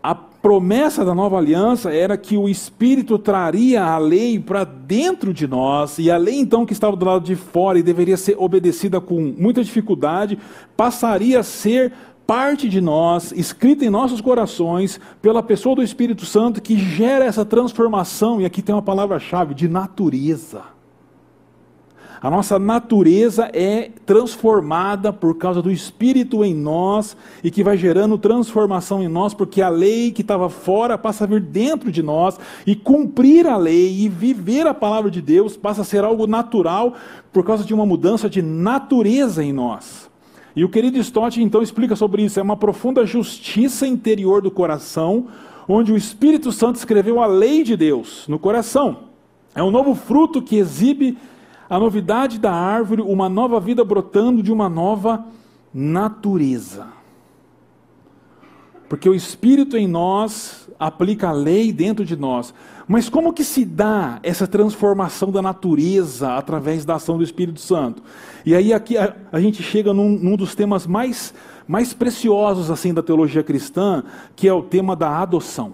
[0.02, 5.48] A promessa da nova aliança era que o Espírito traria a lei para dentro de
[5.48, 9.00] nós, e a lei então que estava do lado de fora e deveria ser obedecida
[9.00, 10.38] com muita dificuldade,
[10.76, 11.92] passaria a ser
[12.24, 17.44] parte de nós, escrita em nossos corações, pela pessoa do Espírito Santo que gera essa
[17.44, 20.75] transformação, e aqui tem uma palavra-chave, de natureza.
[22.26, 28.18] A nossa natureza é transformada por causa do Espírito em nós e que vai gerando
[28.18, 32.36] transformação em nós, porque a lei que estava fora passa a vir dentro de nós
[32.66, 36.94] e cumprir a lei e viver a palavra de Deus passa a ser algo natural
[37.32, 40.10] por causa de uma mudança de natureza em nós.
[40.56, 42.40] E o querido Stott então explica sobre isso.
[42.40, 45.28] É uma profunda justiça interior do coração,
[45.68, 49.04] onde o Espírito Santo escreveu a lei de Deus no coração.
[49.54, 51.16] É um novo fruto que exibe
[51.68, 55.24] a novidade da árvore, uma nova vida brotando de uma nova
[55.72, 56.86] natureza.
[58.88, 62.54] Porque o Espírito em nós aplica a lei dentro de nós.
[62.86, 68.02] Mas como que se dá essa transformação da natureza através da ação do Espírito Santo?
[68.44, 71.34] E aí aqui a, a gente chega num, num, dos temas mais,
[71.66, 74.04] mais preciosos assim da teologia cristã,
[74.36, 75.72] que é o tema da adoção.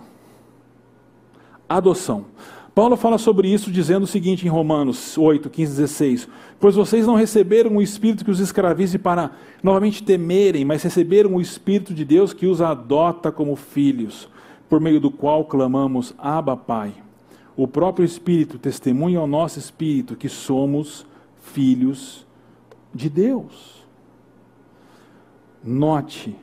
[1.69, 2.27] Adoção.
[2.75, 7.15] Paulo fala sobre isso dizendo o seguinte em Romanos 8, 15, 16: Pois vocês não
[7.15, 12.33] receberam o Espírito que os escravize para novamente temerem, mas receberam o Espírito de Deus
[12.33, 14.27] que os adota como filhos,
[14.71, 16.95] por meio do qual clamamos: Abba, Pai.
[17.55, 21.05] O próprio Espírito testemunha ao nosso espírito que somos
[21.43, 22.27] filhos
[22.95, 23.85] de Deus.
[25.63, 26.35] Note,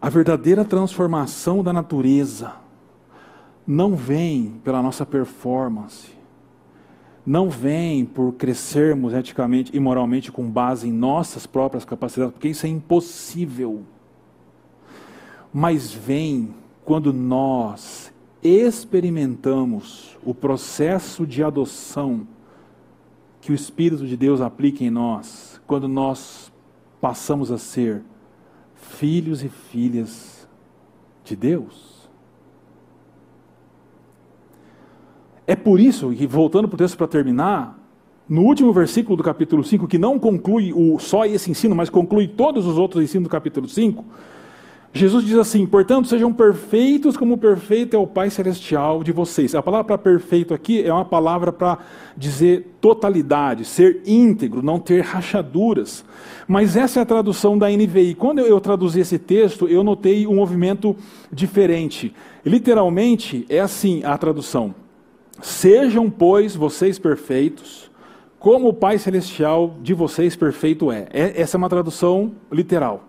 [0.00, 2.59] a verdadeira transformação da natureza
[3.66, 6.10] não vem pela nossa performance,
[7.24, 12.66] não vem por crescermos eticamente e moralmente com base em nossas próprias capacidades, porque isso
[12.66, 13.82] é impossível.
[15.52, 16.54] Mas vem
[16.84, 22.26] quando nós experimentamos o processo de adoção
[23.40, 26.52] que o Espírito de Deus aplica em nós, quando nós
[27.00, 28.02] passamos a ser
[28.74, 30.48] filhos e filhas
[31.24, 31.89] de Deus.
[35.46, 37.78] É por isso que, voltando para o texto para terminar,
[38.28, 42.28] no último versículo do capítulo 5, que não conclui o, só esse ensino, mas conclui
[42.28, 44.04] todos os outros ensinos do capítulo 5,
[44.92, 49.54] Jesus diz assim: portanto, sejam perfeitos como perfeito é o Pai Celestial de vocês.
[49.54, 51.78] A palavra para perfeito aqui é uma palavra para
[52.16, 56.04] dizer totalidade, ser íntegro, não ter rachaduras.
[56.46, 58.16] Mas essa é a tradução da NVI.
[58.16, 60.96] Quando eu traduzi esse texto, eu notei um movimento
[61.32, 62.12] diferente.
[62.44, 64.74] Literalmente, é assim a tradução.
[65.40, 67.90] Sejam, pois, vocês perfeitos,
[68.38, 71.06] como o Pai Celestial de vocês perfeito é.
[71.12, 71.40] é.
[71.40, 73.04] Essa é uma tradução literal.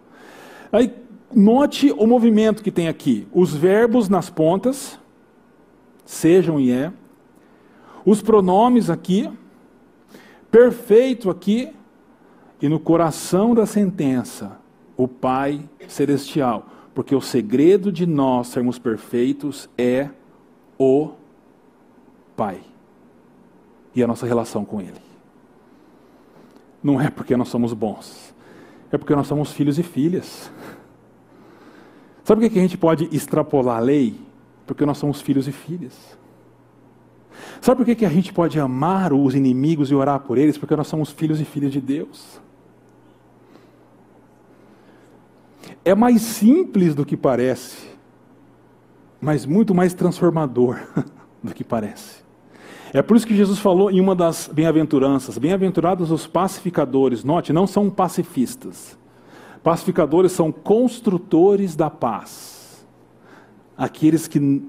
[0.71, 0.93] Aí,
[1.33, 3.27] note o movimento que tem aqui.
[3.31, 4.99] Os verbos nas pontas,
[6.05, 6.91] sejam e é.
[8.05, 9.29] Os pronomes aqui,
[10.49, 11.69] perfeito aqui,
[12.61, 14.59] e no coração da sentença,
[14.95, 16.67] o Pai Celestial.
[16.93, 20.09] Porque o segredo de nós sermos perfeitos é
[20.77, 21.11] o
[22.35, 22.61] Pai
[23.95, 25.01] e a nossa relação com Ele.
[26.83, 28.33] Não é porque nós somos bons,
[28.91, 30.51] é porque nós somos filhos e filhas.
[32.23, 34.19] Sabe por que a gente pode extrapolar a lei?
[34.65, 36.17] Porque nós somos filhos e filhas.
[37.59, 40.57] Sabe por que a gente pode amar os inimigos e orar por eles?
[40.57, 42.39] Porque nós somos filhos e filhas de Deus.
[45.83, 47.87] É mais simples do que parece,
[49.19, 50.79] mas muito mais transformador
[51.41, 52.20] do que parece.
[52.93, 57.23] É por isso que Jesus falou em uma das bem-aventuranças: bem-aventurados os pacificadores.
[57.23, 58.97] Note, não são pacifistas.
[59.63, 62.85] Pacificadores são construtores da paz.
[63.77, 64.61] Aqueles que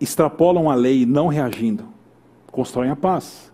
[0.00, 1.84] extrapolam a lei não reagindo,
[2.50, 3.50] constroem a paz.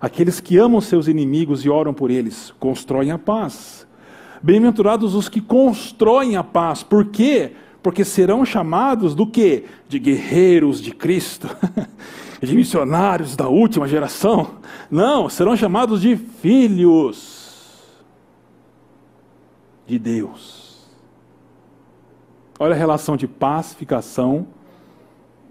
[0.00, 3.86] Aqueles que amam seus inimigos e oram por eles, constroem a paz.
[4.40, 6.84] Bem-aventurados os que constroem a paz.
[6.84, 7.52] Por quê?
[7.82, 9.64] Porque serão chamados do quê?
[9.88, 11.48] De guerreiros de Cristo.
[12.46, 14.58] de missionários da última geração.
[14.90, 18.04] Não, serão chamados de filhos
[19.86, 20.86] de Deus.
[22.58, 24.46] Olha a relação de pacificação,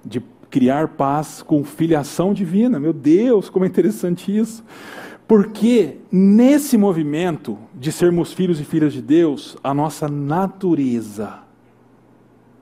[0.05, 2.79] de criar paz com filiação divina.
[2.79, 4.63] Meu Deus, como é interessante isso.
[5.27, 11.39] Porque nesse movimento de sermos filhos e filhas de Deus, a nossa natureza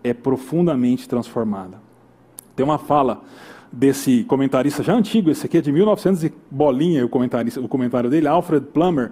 [0.04, 1.80] é profundamente transformada.
[2.56, 3.24] Tem uma fala
[3.76, 8.10] desse comentarista já antigo, esse aqui é de 1900 e bolinha, o, comentarista, o comentário
[8.10, 9.12] dele, Alfred Plummer.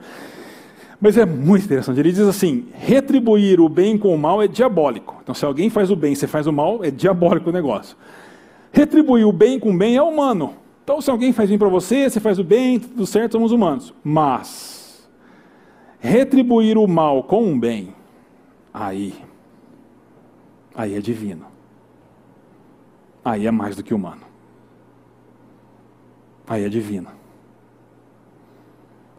[1.02, 2.00] Mas é muito interessante.
[2.00, 5.20] Ele diz assim: retribuir o bem com o mal é diabólico.
[5.22, 7.98] Então, se alguém faz o bem e você faz o mal, é diabólico o negócio.
[8.72, 10.54] Retribuir o bem com o bem é humano.
[10.84, 13.94] Então, se alguém faz bem para você, você faz o bem, tudo certo, somos humanos.
[14.04, 15.08] Mas,
[16.00, 17.94] retribuir o mal com o bem,
[18.74, 19.14] aí,
[20.74, 21.46] aí é divino.
[23.24, 24.33] Aí é mais do que humano
[26.48, 27.14] aí é divina.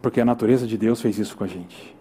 [0.02, 1.94] Porque a natureza de Deus fez isso com a gente.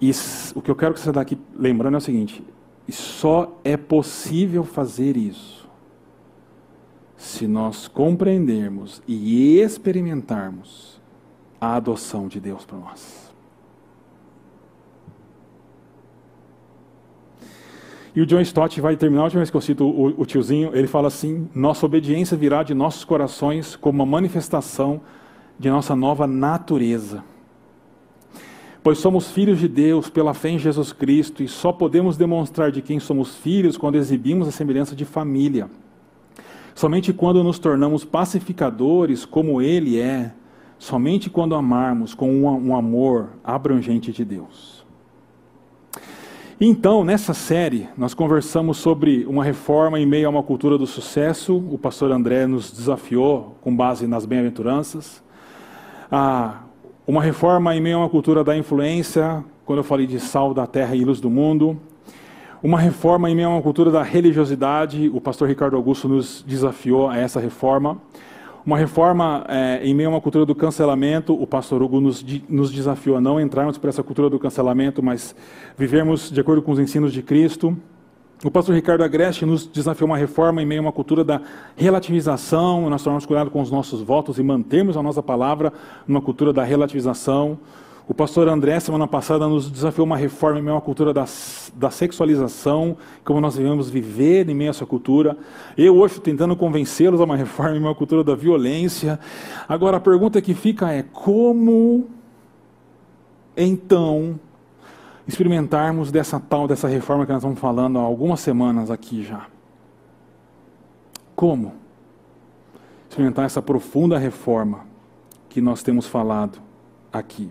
[0.00, 0.10] E
[0.54, 2.44] o que eu quero que você daqui lembrando é o seguinte:
[2.88, 5.68] só é possível fazer isso
[7.16, 11.00] se nós compreendermos e experimentarmos
[11.60, 13.25] a adoção de Deus para nós.
[18.16, 20.70] E o John Stott vai terminar, a última vez que eu cito o, o tiozinho,
[20.72, 25.02] ele fala assim: nossa obediência virá de nossos corações como uma manifestação
[25.58, 27.22] de nossa nova natureza.
[28.82, 32.80] Pois somos filhos de Deus pela fé em Jesus Cristo e só podemos demonstrar de
[32.80, 35.68] quem somos filhos quando exibimos a semelhança de família.
[36.74, 40.32] Somente quando nos tornamos pacificadores, como Ele é,
[40.78, 44.75] somente quando amarmos com um amor abrangente de Deus.
[46.58, 51.56] Então, nessa série, nós conversamos sobre uma reforma em meio a uma cultura do sucesso.
[51.70, 55.22] O pastor André nos desafiou com base nas bem-aventuranças.
[56.10, 56.62] Ah,
[57.06, 60.66] uma reforma em meio a uma cultura da influência, quando eu falei de sal da
[60.66, 61.78] terra e luz do mundo
[62.62, 65.10] uma reforma em meio a uma cultura da religiosidade.
[65.14, 67.98] O pastor Ricardo Augusto nos desafiou a essa reforma.
[68.66, 71.40] Uma reforma é, em meio a uma cultura do cancelamento.
[71.40, 75.36] O pastor Hugo nos, nos desafiou a não entrarmos por essa cultura do cancelamento, mas
[75.78, 77.78] vivermos de acordo com os ensinos de Cristo.
[78.42, 81.40] O pastor Ricardo Agreste nos desafiou uma reforma em meio a uma cultura da
[81.76, 85.72] relativização, nós tomamos cuidado com os nossos votos e mantermos a nossa palavra
[86.04, 87.60] numa cultura da relativização.
[88.08, 91.24] O pastor André, semana passada, nos desafiou uma reforma em meio à cultura da,
[91.74, 95.36] da sexualização, como nós devemos viver em meio a essa cultura.
[95.76, 99.18] Eu hoje tentando convencê-los a uma reforma em meio à cultura da violência.
[99.68, 102.06] Agora, a pergunta que fica é: como,
[103.56, 104.38] então,
[105.26, 109.48] experimentarmos dessa tal, dessa reforma que nós estamos falando há algumas semanas aqui já?
[111.34, 111.74] Como
[113.10, 114.86] experimentar essa profunda reforma
[115.48, 116.60] que nós temos falado
[117.12, 117.50] aqui?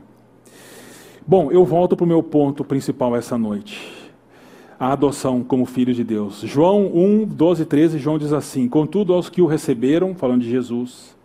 [1.27, 3.91] Bom, eu volto para o meu ponto principal essa noite.
[4.79, 6.41] A adoção como filho de Deus.
[6.41, 11.17] João 1, 12 13, João diz assim: Contudo, aos que o receberam, falando de Jesus,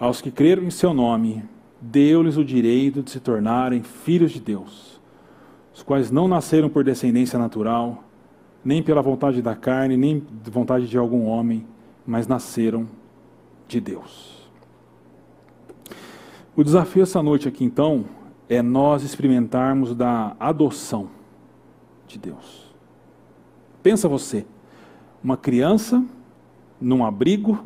[0.00, 1.44] aos que creram em seu nome,
[1.78, 4.98] deu-lhes o direito de se tornarem filhos de Deus,
[5.74, 8.04] os quais não nasceram por descendência natural,
[8.64, 11.66] nem pela vontade da carne, nem de vontade de algum homem,
[12.06, 12.88] mas nasceram
[13.68, 14.48] de Deus.
[16.56, 18.06] O desafio essa noite aqui, então,
[18.48, 21.08] é nós experimentarmos da adoção
[22.06, 22.72] de Deus.
[23.82, 24.46] Pensa você,
[25.22, 26.02] uma criança
[26.80, 27.62] num abrigo.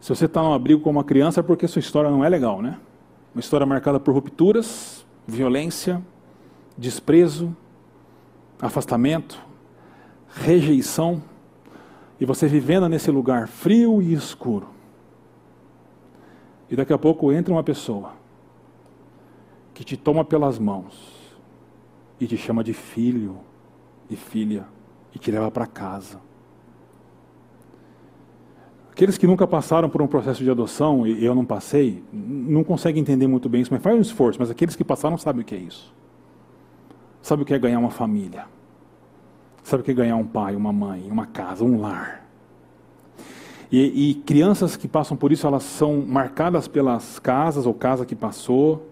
[0.00, 2.62] Se você está num abrigo com uma criança é porque sua história não é legal,
[2.62, 2.78] né?
[3.34, 6.02] Uma história marcada por rupturas, violência,
[6.76, 7.54] desprezo,
[8.60, 9.38] afastamento,
[10.28, 11.22] rejeição,
[12.18, 14.68] e você vivendo nesse lugar frio e escuro.
[16.70, 18.21] E daqui a pouco entra uma pessoa
[19.82, 20.94] que te toma pelas mãos
[22.20, 23.40] e te chama de filho
[24.08, 24.64] e filha
[25.12, 26.20] e te leva para casa.
[28.92, 33.00] Aqueles que nunca passaram por um processo de adoção, e eu não passei, não conseguem
[33.00, 34.38] entender muito bem isso, mas faz um esforço.
[34.38, 35.92] Mas aqueles que passaram sabem o que é isso.
[37.20, 38.44] Sabe o que é ganhar uma família.
[39.64, 42.24] Sabe o que é ganhar um pai, uma mãe, uma casa, um lar.
[43.70, 48.14] E, e crianças que passam por isso, elas são marcadas pelas casas ou casa que
[48.14, 48.91] passou,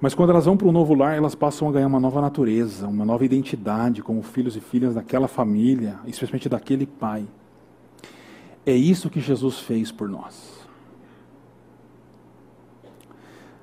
[0.00, 2.86] mas quando elas vão para um novo lar, elas passam a ganhar uma nova natureza,
[2.86, 7.26] uma nova identidade como filhos e filhas daquela família, especialmente daquele pai.
[8.64, 10.66] É isso que Jesus fez por nós.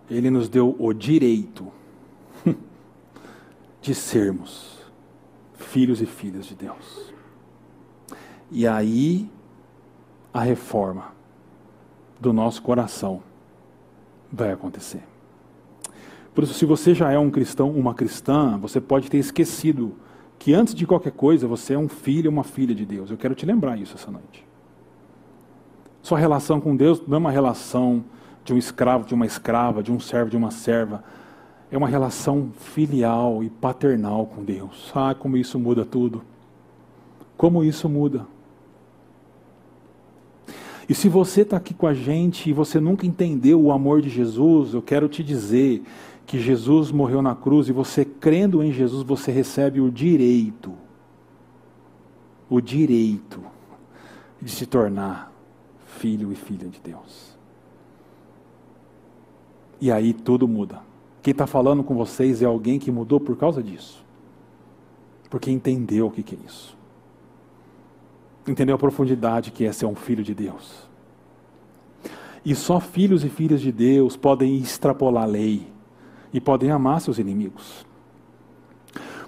[0.10, 1.72] Ele nos deu o direito
[3.82, 4.80] de sermos
[5.56, 7.14] filhos e filhas de Deus.
[8.50, 9.30] E aí
[10.34, 11.14] a reforma
[12.20, 13.22] do nosso coração
[14.32, 15.13] vai acontecer.
[16.34, 19.94] Por isso, se você já é um cristão, uma cristã, você pode ter esquecido
[20.40, 23.12] que antes de qualquer coisa você é um filho, uma filha de Deus.
[23.12, 24.46] Eu quero te lembrar isso essa noite.
[26.02, 28.04] Sua relação com Deus não é uma relação
[28.44, 31.04] de um escravo, de uma escrava, de um servo, de uma serva.
[31.72, 34.92] É uma relação filial e paternal com Deus.
[34.94, 36.24] Ah, como isso muda tudo.
[37.38, 38.28] Como isso muda.
[40.90, 44.10] E se você está aqui com a gente e você nunca entendeu o amor de
[44.10, 45.82] Jesus, eu quero te dizer
[46.26, 50.74] que Jesus morreu na cruz e você crendo em Jesus, você recebe o direito,
[52.50, 53.42] o direito
[54.42, 55.32] de se tornar
[55.86, 57.38] filho e filha de Deus.
[59.80, 60.82] E aí tudo muda.
[61.22, 64.04] Quem está falando com vocês é alguém que mudou por causa disso.
[65.30, 66.78] Porque entendeu o que, que é isso.
[68.48, 70.88] Entendeu a profundidade que é ser um filho de Deus.
[72.46, 75.73] E só filhos e filhas de Deus podem extrapolar a lei
[76.34, 77.86] e podem amar seus inimigos.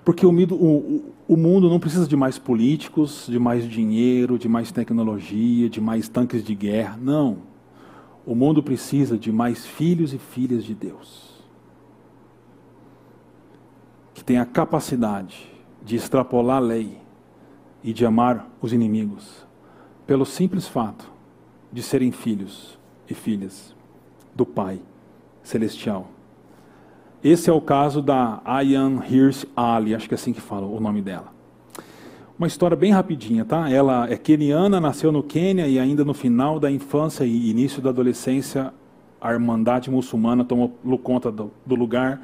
[0.04, 4.72] Porque o, o, o, mundo não precisa de mais políticos, de mais dinheiro, de mais
[4.72, 6.98] tecnologia, de mais tanques de guerra.
[7.02, 7.38] Não.
[8.26, 11.44] O mundo precisa de mais filhos e filhas de Deus.
[14.14, 15.52] Que tem a capacidade
[15.84, 16.98] de extrapolar a lei
[17.84, 19.46] e de amar os inimigos,
[20.08, 21.12] pelo simples fato
[21.72, 23.76] de serem filhos e filhas
[24.36, 24.80] do Pai
[25.44, 26.15] Celestial
[27.26, 30.80] Esse é o caso da Ayan Hirsch Ali, acho que é assim que fala o
[30.80, 31.34] nome dela.
[32.38, 33.68] Uma história bem rapidinha, tá?
[33.68, 37.90] Ela é keniana, nasceu no Quênia e ainda no final da infância e início da
[37.90, 38.72] adolescência,
[39.20, 40.70] a Irmandade Muçulmana tomou
[41.02, 42.22] conta do, do lugar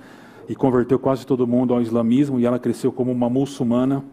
[0.48, 4.04] e converteu quase todo mundo ao islamismo e ela cresceu como uma muçulmana,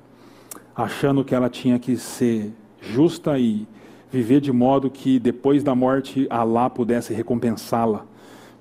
[0.74, 3.68] achando que ela tinha que ser justa e
[4.10, 8.06] viver de modo que depois da morte Alá pudesse recompensá-la,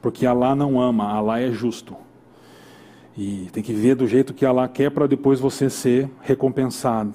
[0.02, 2.06] porque Alá não ama, Alá é justo.
[3.18, 7.14] E tem que viver do jeito que Alá quer para depois você ser recompensado.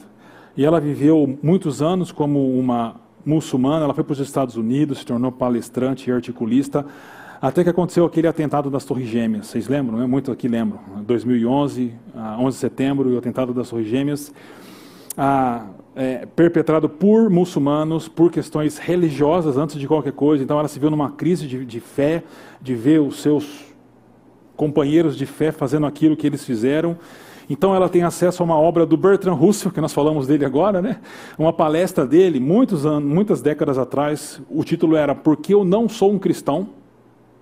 [0.56, 5.06] E ela viveu muitos anos como uma muçulmana, ela foi para os Estados Unidos, se
[5.06, 6.84] tornou palestrante e articulista,
[7.40, 9.46] até que aconteceu aquele atentado das Torres Gêmeas.
[9.46, 9.98] Vocês lembram?
[9.98, 10.06] Né?
[10.06, 10.80] Muito aqui lembram.
[11.06, 11.94] 2011,
[12.38, 14.32] 11 de setembro, o atentado das Torres Gêmeas,
[15.16, 20.42] ah, é, perpetrado por muçulmanos, por questões religiosas antes de qualquer coisa.
[20.42, 22.24] Então ela se viu numa crise de, de fé,
[22.60, 23.71] de ver os seus
[24.56, 26.96] companheiros de fé fazendo aquilo que eles fizeram.
[27.50, 30.80] Então ela tem acesso a uma obra do Bertrand Russell, que nós falamos dele agora,
[30.80, 31.00] né?
[31.38, 34.40] Uma palestra dele, muitos anos, muitas décadas atrás.
[34.48, 36.68] O título era Por que eu não sou um cristão?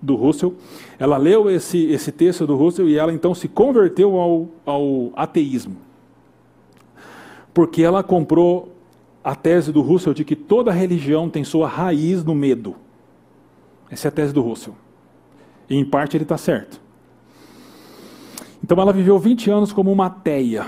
[0.01, 0.55] do Russell.
[0.97, 5.77] Ela leu esse, esse texto do Russell e ela então se converteu ao, ao ateísmo.
[7.53, 8.73] Porque ela comprou
[9.23, 12.75] a tese do Russell de que toda religião tem sua raiz no medo.
[13.89, 14.73] Essa é a tese do Russell.
[15.69, 16.80] E em parte ele está certo.
[18.63, 20.67] Então ela viveu 20 anos como uma ateia,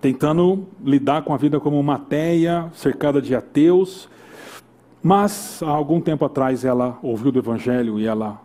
[0.00, 4.08] tentando lidar com a vida como uma ateia, cercada de ateus.
[5.02, 8.42] Mas, há algum tempo atrás, ela ouviu do Evangelho e ela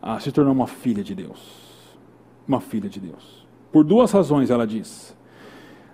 [0.00, 1.40] ah, se tornou uma filha de Deus.
[2.46, 3.46] Uma filha de Deus.
[3.72, 5.16] Por duas razões, ela diz.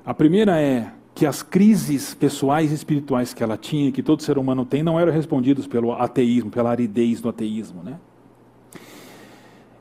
[0.05, 4.37] A primeira é que as crises pessoais e espirituais que ela tinha, que todo ser
[4.37, 7.83] humano tem, não eram respondidas pelo ateísmo, pela aridez do ateísmo.
[7.83, 7.99] Né?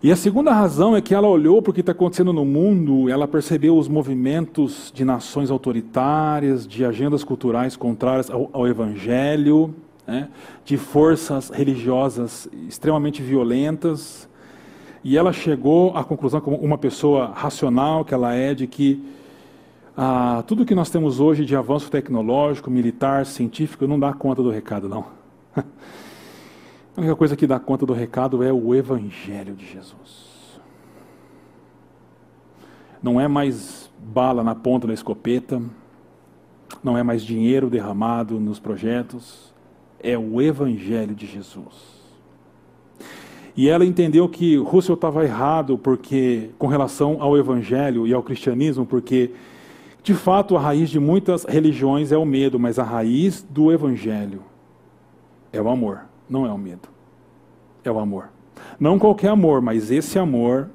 [0.03, 3.07] E a segunda razão é que ela olhou para o que está acontecendo no mundo,
[3.07, 9.73] ela percebeu os movimentos de nações autoritárias, de agendas culturais contrárias ao, ao evangelho,
[10.05, 10.27] né,
[10.65, 14.27] de forças religiosas extremamente violentas.
[15.05, 19.01] E ela chegou à conclusão, como uma pessoa racional que ela é, de que
[19.95, 24.49] ah, tudo que nós temos hoje de avanço tecnológico, militar, científico, não dá conta do
[24.49, 25.05] recado, não.
[26.95, 30.59] A única coisa que dá conta do recado é o Evangelho de Jesus.
[33.01, 35.59] Não é mais bala na ponta da escopeta,
[36.83, 39.51] não é mais dinheiro derramado nos projetos,
[39.99, 42.03] é o Evangelho de Jesus.
[43.57, 48.85] E ela entendeu que Russell estava errado porque, com relação ao Evangelho e ao cristianismo,
[48.85, 49.31] porque
[50.03, 54.43] de fato a raiz de muitas religiões é o medo, mas a raiz do Evangelho
[55.51, 56.87] é o amor não é o medo,
[57.83, 58.29] é o amor.
[58.79, 60.69] Não qualquer amor, mas esse amor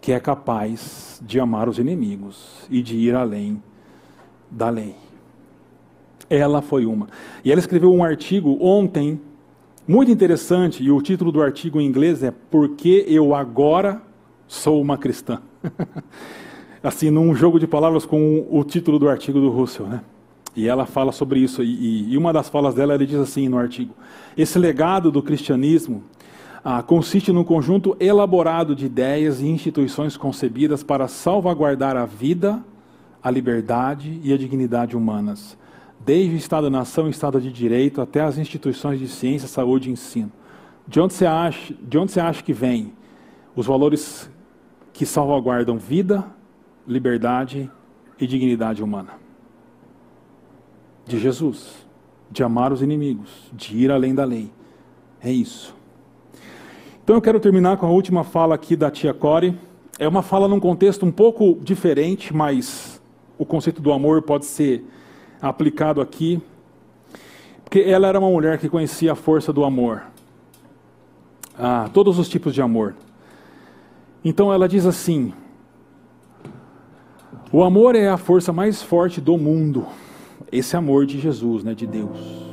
[0.00, 3.62] que é capaz de amar os inimigos e de ir além
[4.50, 4.96] da lei.
[6.28, 7.08] Ela foi uma.
[7.44, 9.20] E ela escreveu um artigo ontem,
[9.86, 14.02] muito interessante, e o título do artigo em inglês é Por que eu agora
[14.48, 15.40] sou uma cristã?
[16.82, 20.02] assim, num jogo de palavras com o título do artigo do Russell, né?
[20.54, 23.58] E ela fala sobre isso, e, e uma das falas dela, ela diz assim no
[23.58, 23.94] artigo:
[24.36, 26.04] Esse legado do cristianismo
[26.62, 32.62] ah, consiste num conjunto elaborado de ideias e instituições concebidas para salvaguardar a vida,
[33.22, 35.56] a liberdade e a dignidade humanas,
[35.98, 40.30] desde o Estado-nação e Estado de Direito até as instituições de ciência, saúde e ensino.
[40.86, 42.92] De onde você acha, de onde você acha que vem
[43.56, 44.30] os valores
[44.92, 46.24] que salvaguardam vida,
[46.86, 47.70] liberdade
[48.20, 49.21] e dignidade humana?
[51.06, 51.86] De Jesus,
[52.30, 54.50] de amar os inimigos, de ir além da lei.
[55.20, 55.74] É isso.
[57.02, 59.58] Então eu quero terminar com a última fala aqui da tia Core.
[59.98, 63.00] É uma fala num contexto um pouco diferente, mas
[63.38, 64.84] o conceito do amor pode ser
[65.40, 66.40] aplicado aqui.
[67.64, 70.02] Porque ela era uma mulher que conhecia a força do amor.
[71.58, 72.94] Ah, todos os tipos de amor.
[74.24, 75.32] Então ela diz assim:
[77.52, 79.86] O amor é a força mais forte do mundo
[80.52, 82.52] esse amor de Jesus, né, de Deus.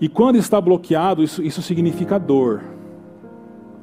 [0.00, 2.62] E quando está bloqueado, isso, isso significa dor.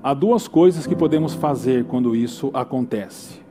[0.01, 3.41] Há duas coisas que podemos fazer quando isso acontece.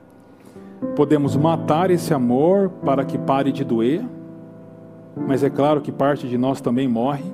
[0.96, 4.05] Podemos matar esse amor para que pare de doer,
[5.16, 7.24] mas é claro que parte de nós também morre.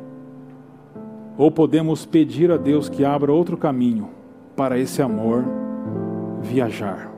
[1.36, 4.10] Ou podemos pedir a Deus que abra outro caminho
[4.56, 5.44] para esse amor
[6.42, 7.17] viajar.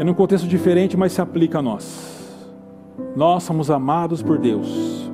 [0.00, 2.26] É num contexto diferente, mas se aplica a nós.
[3.14, 5.10] Nós somos amados por Deus.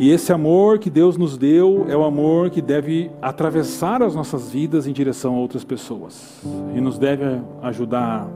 [0.00, 4.50] E esse amor que Deus nos deu é o amor que deve atravessar as nossas
[4.50, 6.42] vidas em direção a outras pessoas.
[6.74, 8.28] E nos deve ajudar a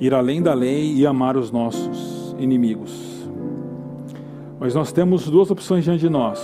[0.00, 3.28] ir além da lei e amar os nossos inimigos.
[4.58, 6.42] Mas nós temos duas opções diante de nós: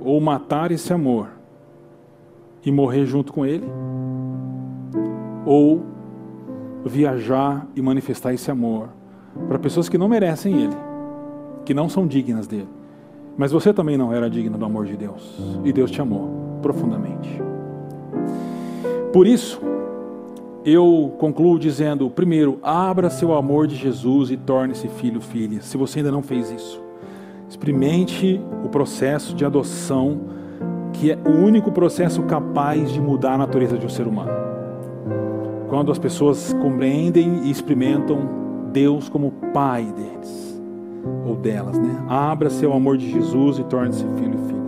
[0.00, 1.28] ou matar esse amor
[2.64, 3.68] e morrer junto com ele,
[5.44, 5.94] ou
[6.88, 8.88] viajar e manifestar esse amor
[9.48, 10.76] para pessoas que não merecem ele,
[11.64, 12.68] que não são dignas dele.
[13.36, 15.38] Mas você também não era digno do amor de Deus.
[15.64, 17.42] E Deus te amou profundamente.
[19.12, 19.60] Por isso,
[20.64, 25.60] eu concluo dizendo: primeiro, abra seu amor de Jesus e torne-se filho, filha.
[25.60, 26.82] Se você ainda não fez isso,
[27.48, 30.20] experimente o processo de adoção,
[30.94, 34.55] que é o único processo capaz de mudar a natureza de um ser humano.
[35.68, 38.28] Quando as pessoas compreendem e experimentam
[38.72, 40.60] Deus como Pai deles
[41.26, 42.04] ou delas, né?
[42.08, 44.66] Abra seu amor de Jesus e torne-se filho e filha.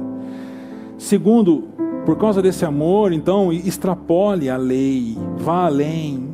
[0.99, 1.64] Segundo,
[2.05, 6.28] por causa desse amor, então, extrapole a lei, vá além,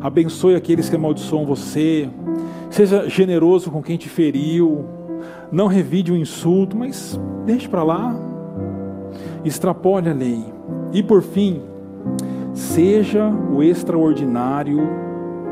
[0.00, 2.08] abençoe aqueles que amaldiçoam você,
[2.70, 4.84] seja generoso com quem te feriu,
[5.50, 8.16] não revide o insulto, mas deixe para lá,
[9.44, 10.44] extrapole a lei.
[10.92, 11.62] E por fim,
[12.54, 14.80] seja o extraordinário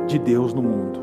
[0.07, 1.01] de Deus no mundo.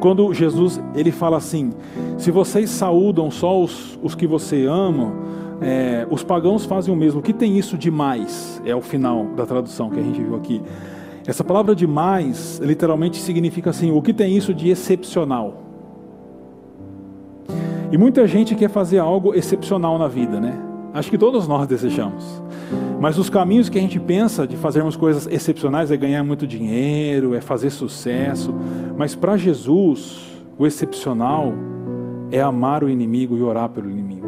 [0.00, 1.72] Quando Jesus ele fala assim:
[2.16, 5.12] se vocês saúdam só os, os que você ama,
[5.60, 7.20] é, os pagãos fazem o mesmo.
[7.20, 8.62] O que tem isso de mais?
[8.64, 10.62] É o final da tradução que a gente viu aqui.
[11.26, 15.64] Essa palavra de mais literalmente significa assim: o que tem isso de excepcional?
[17.90, 20.67] E muita gente quer fazer algo excepcional na vida, né?
[20.98, 22.42] Acho que todos nós desejamos.
[23.00, 27.34] Mas os caminhos que a gente pensa de fazermos coisas excepcionais é ganhar muito dinheiro,
[27.34, 28.52] é fazer sucesso.
[28.96, 31.52] Mas para Jesus, o excepcional
[32.32, 34.26] é amar o inimigo e orar pelo inimigo.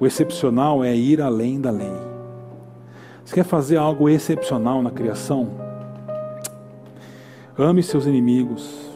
[0.00, 1.92] O excepcional é ir além da lei.
[3.22, 5.50] Você quer fazer algo excepcional na criação?
[7.58, 8.88] Ame seus inimigos.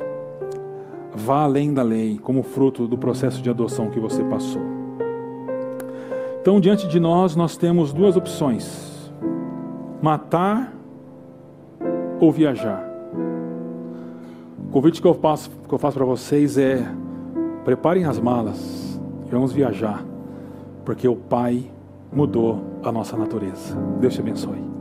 [1.14, 4.71] Vá além da lei, como fruto do processo de adoção que você passou.
[6.42, 9.12] Então, diante de nós, nós temos duas opções:
[10.02, 10.74] matar
[12.20, 12.84] ou viajar.
[14.66, 16.84] O convite que eu faço, que eu faço para vocês é:
[17.64, 20.04] preparem as malas e vamos viajar,
[20.84, 21.70] porque o Pai
[22.12, 23.76] mudou a nossa natureza.
[24.00, 24.71] Deus te abençoe.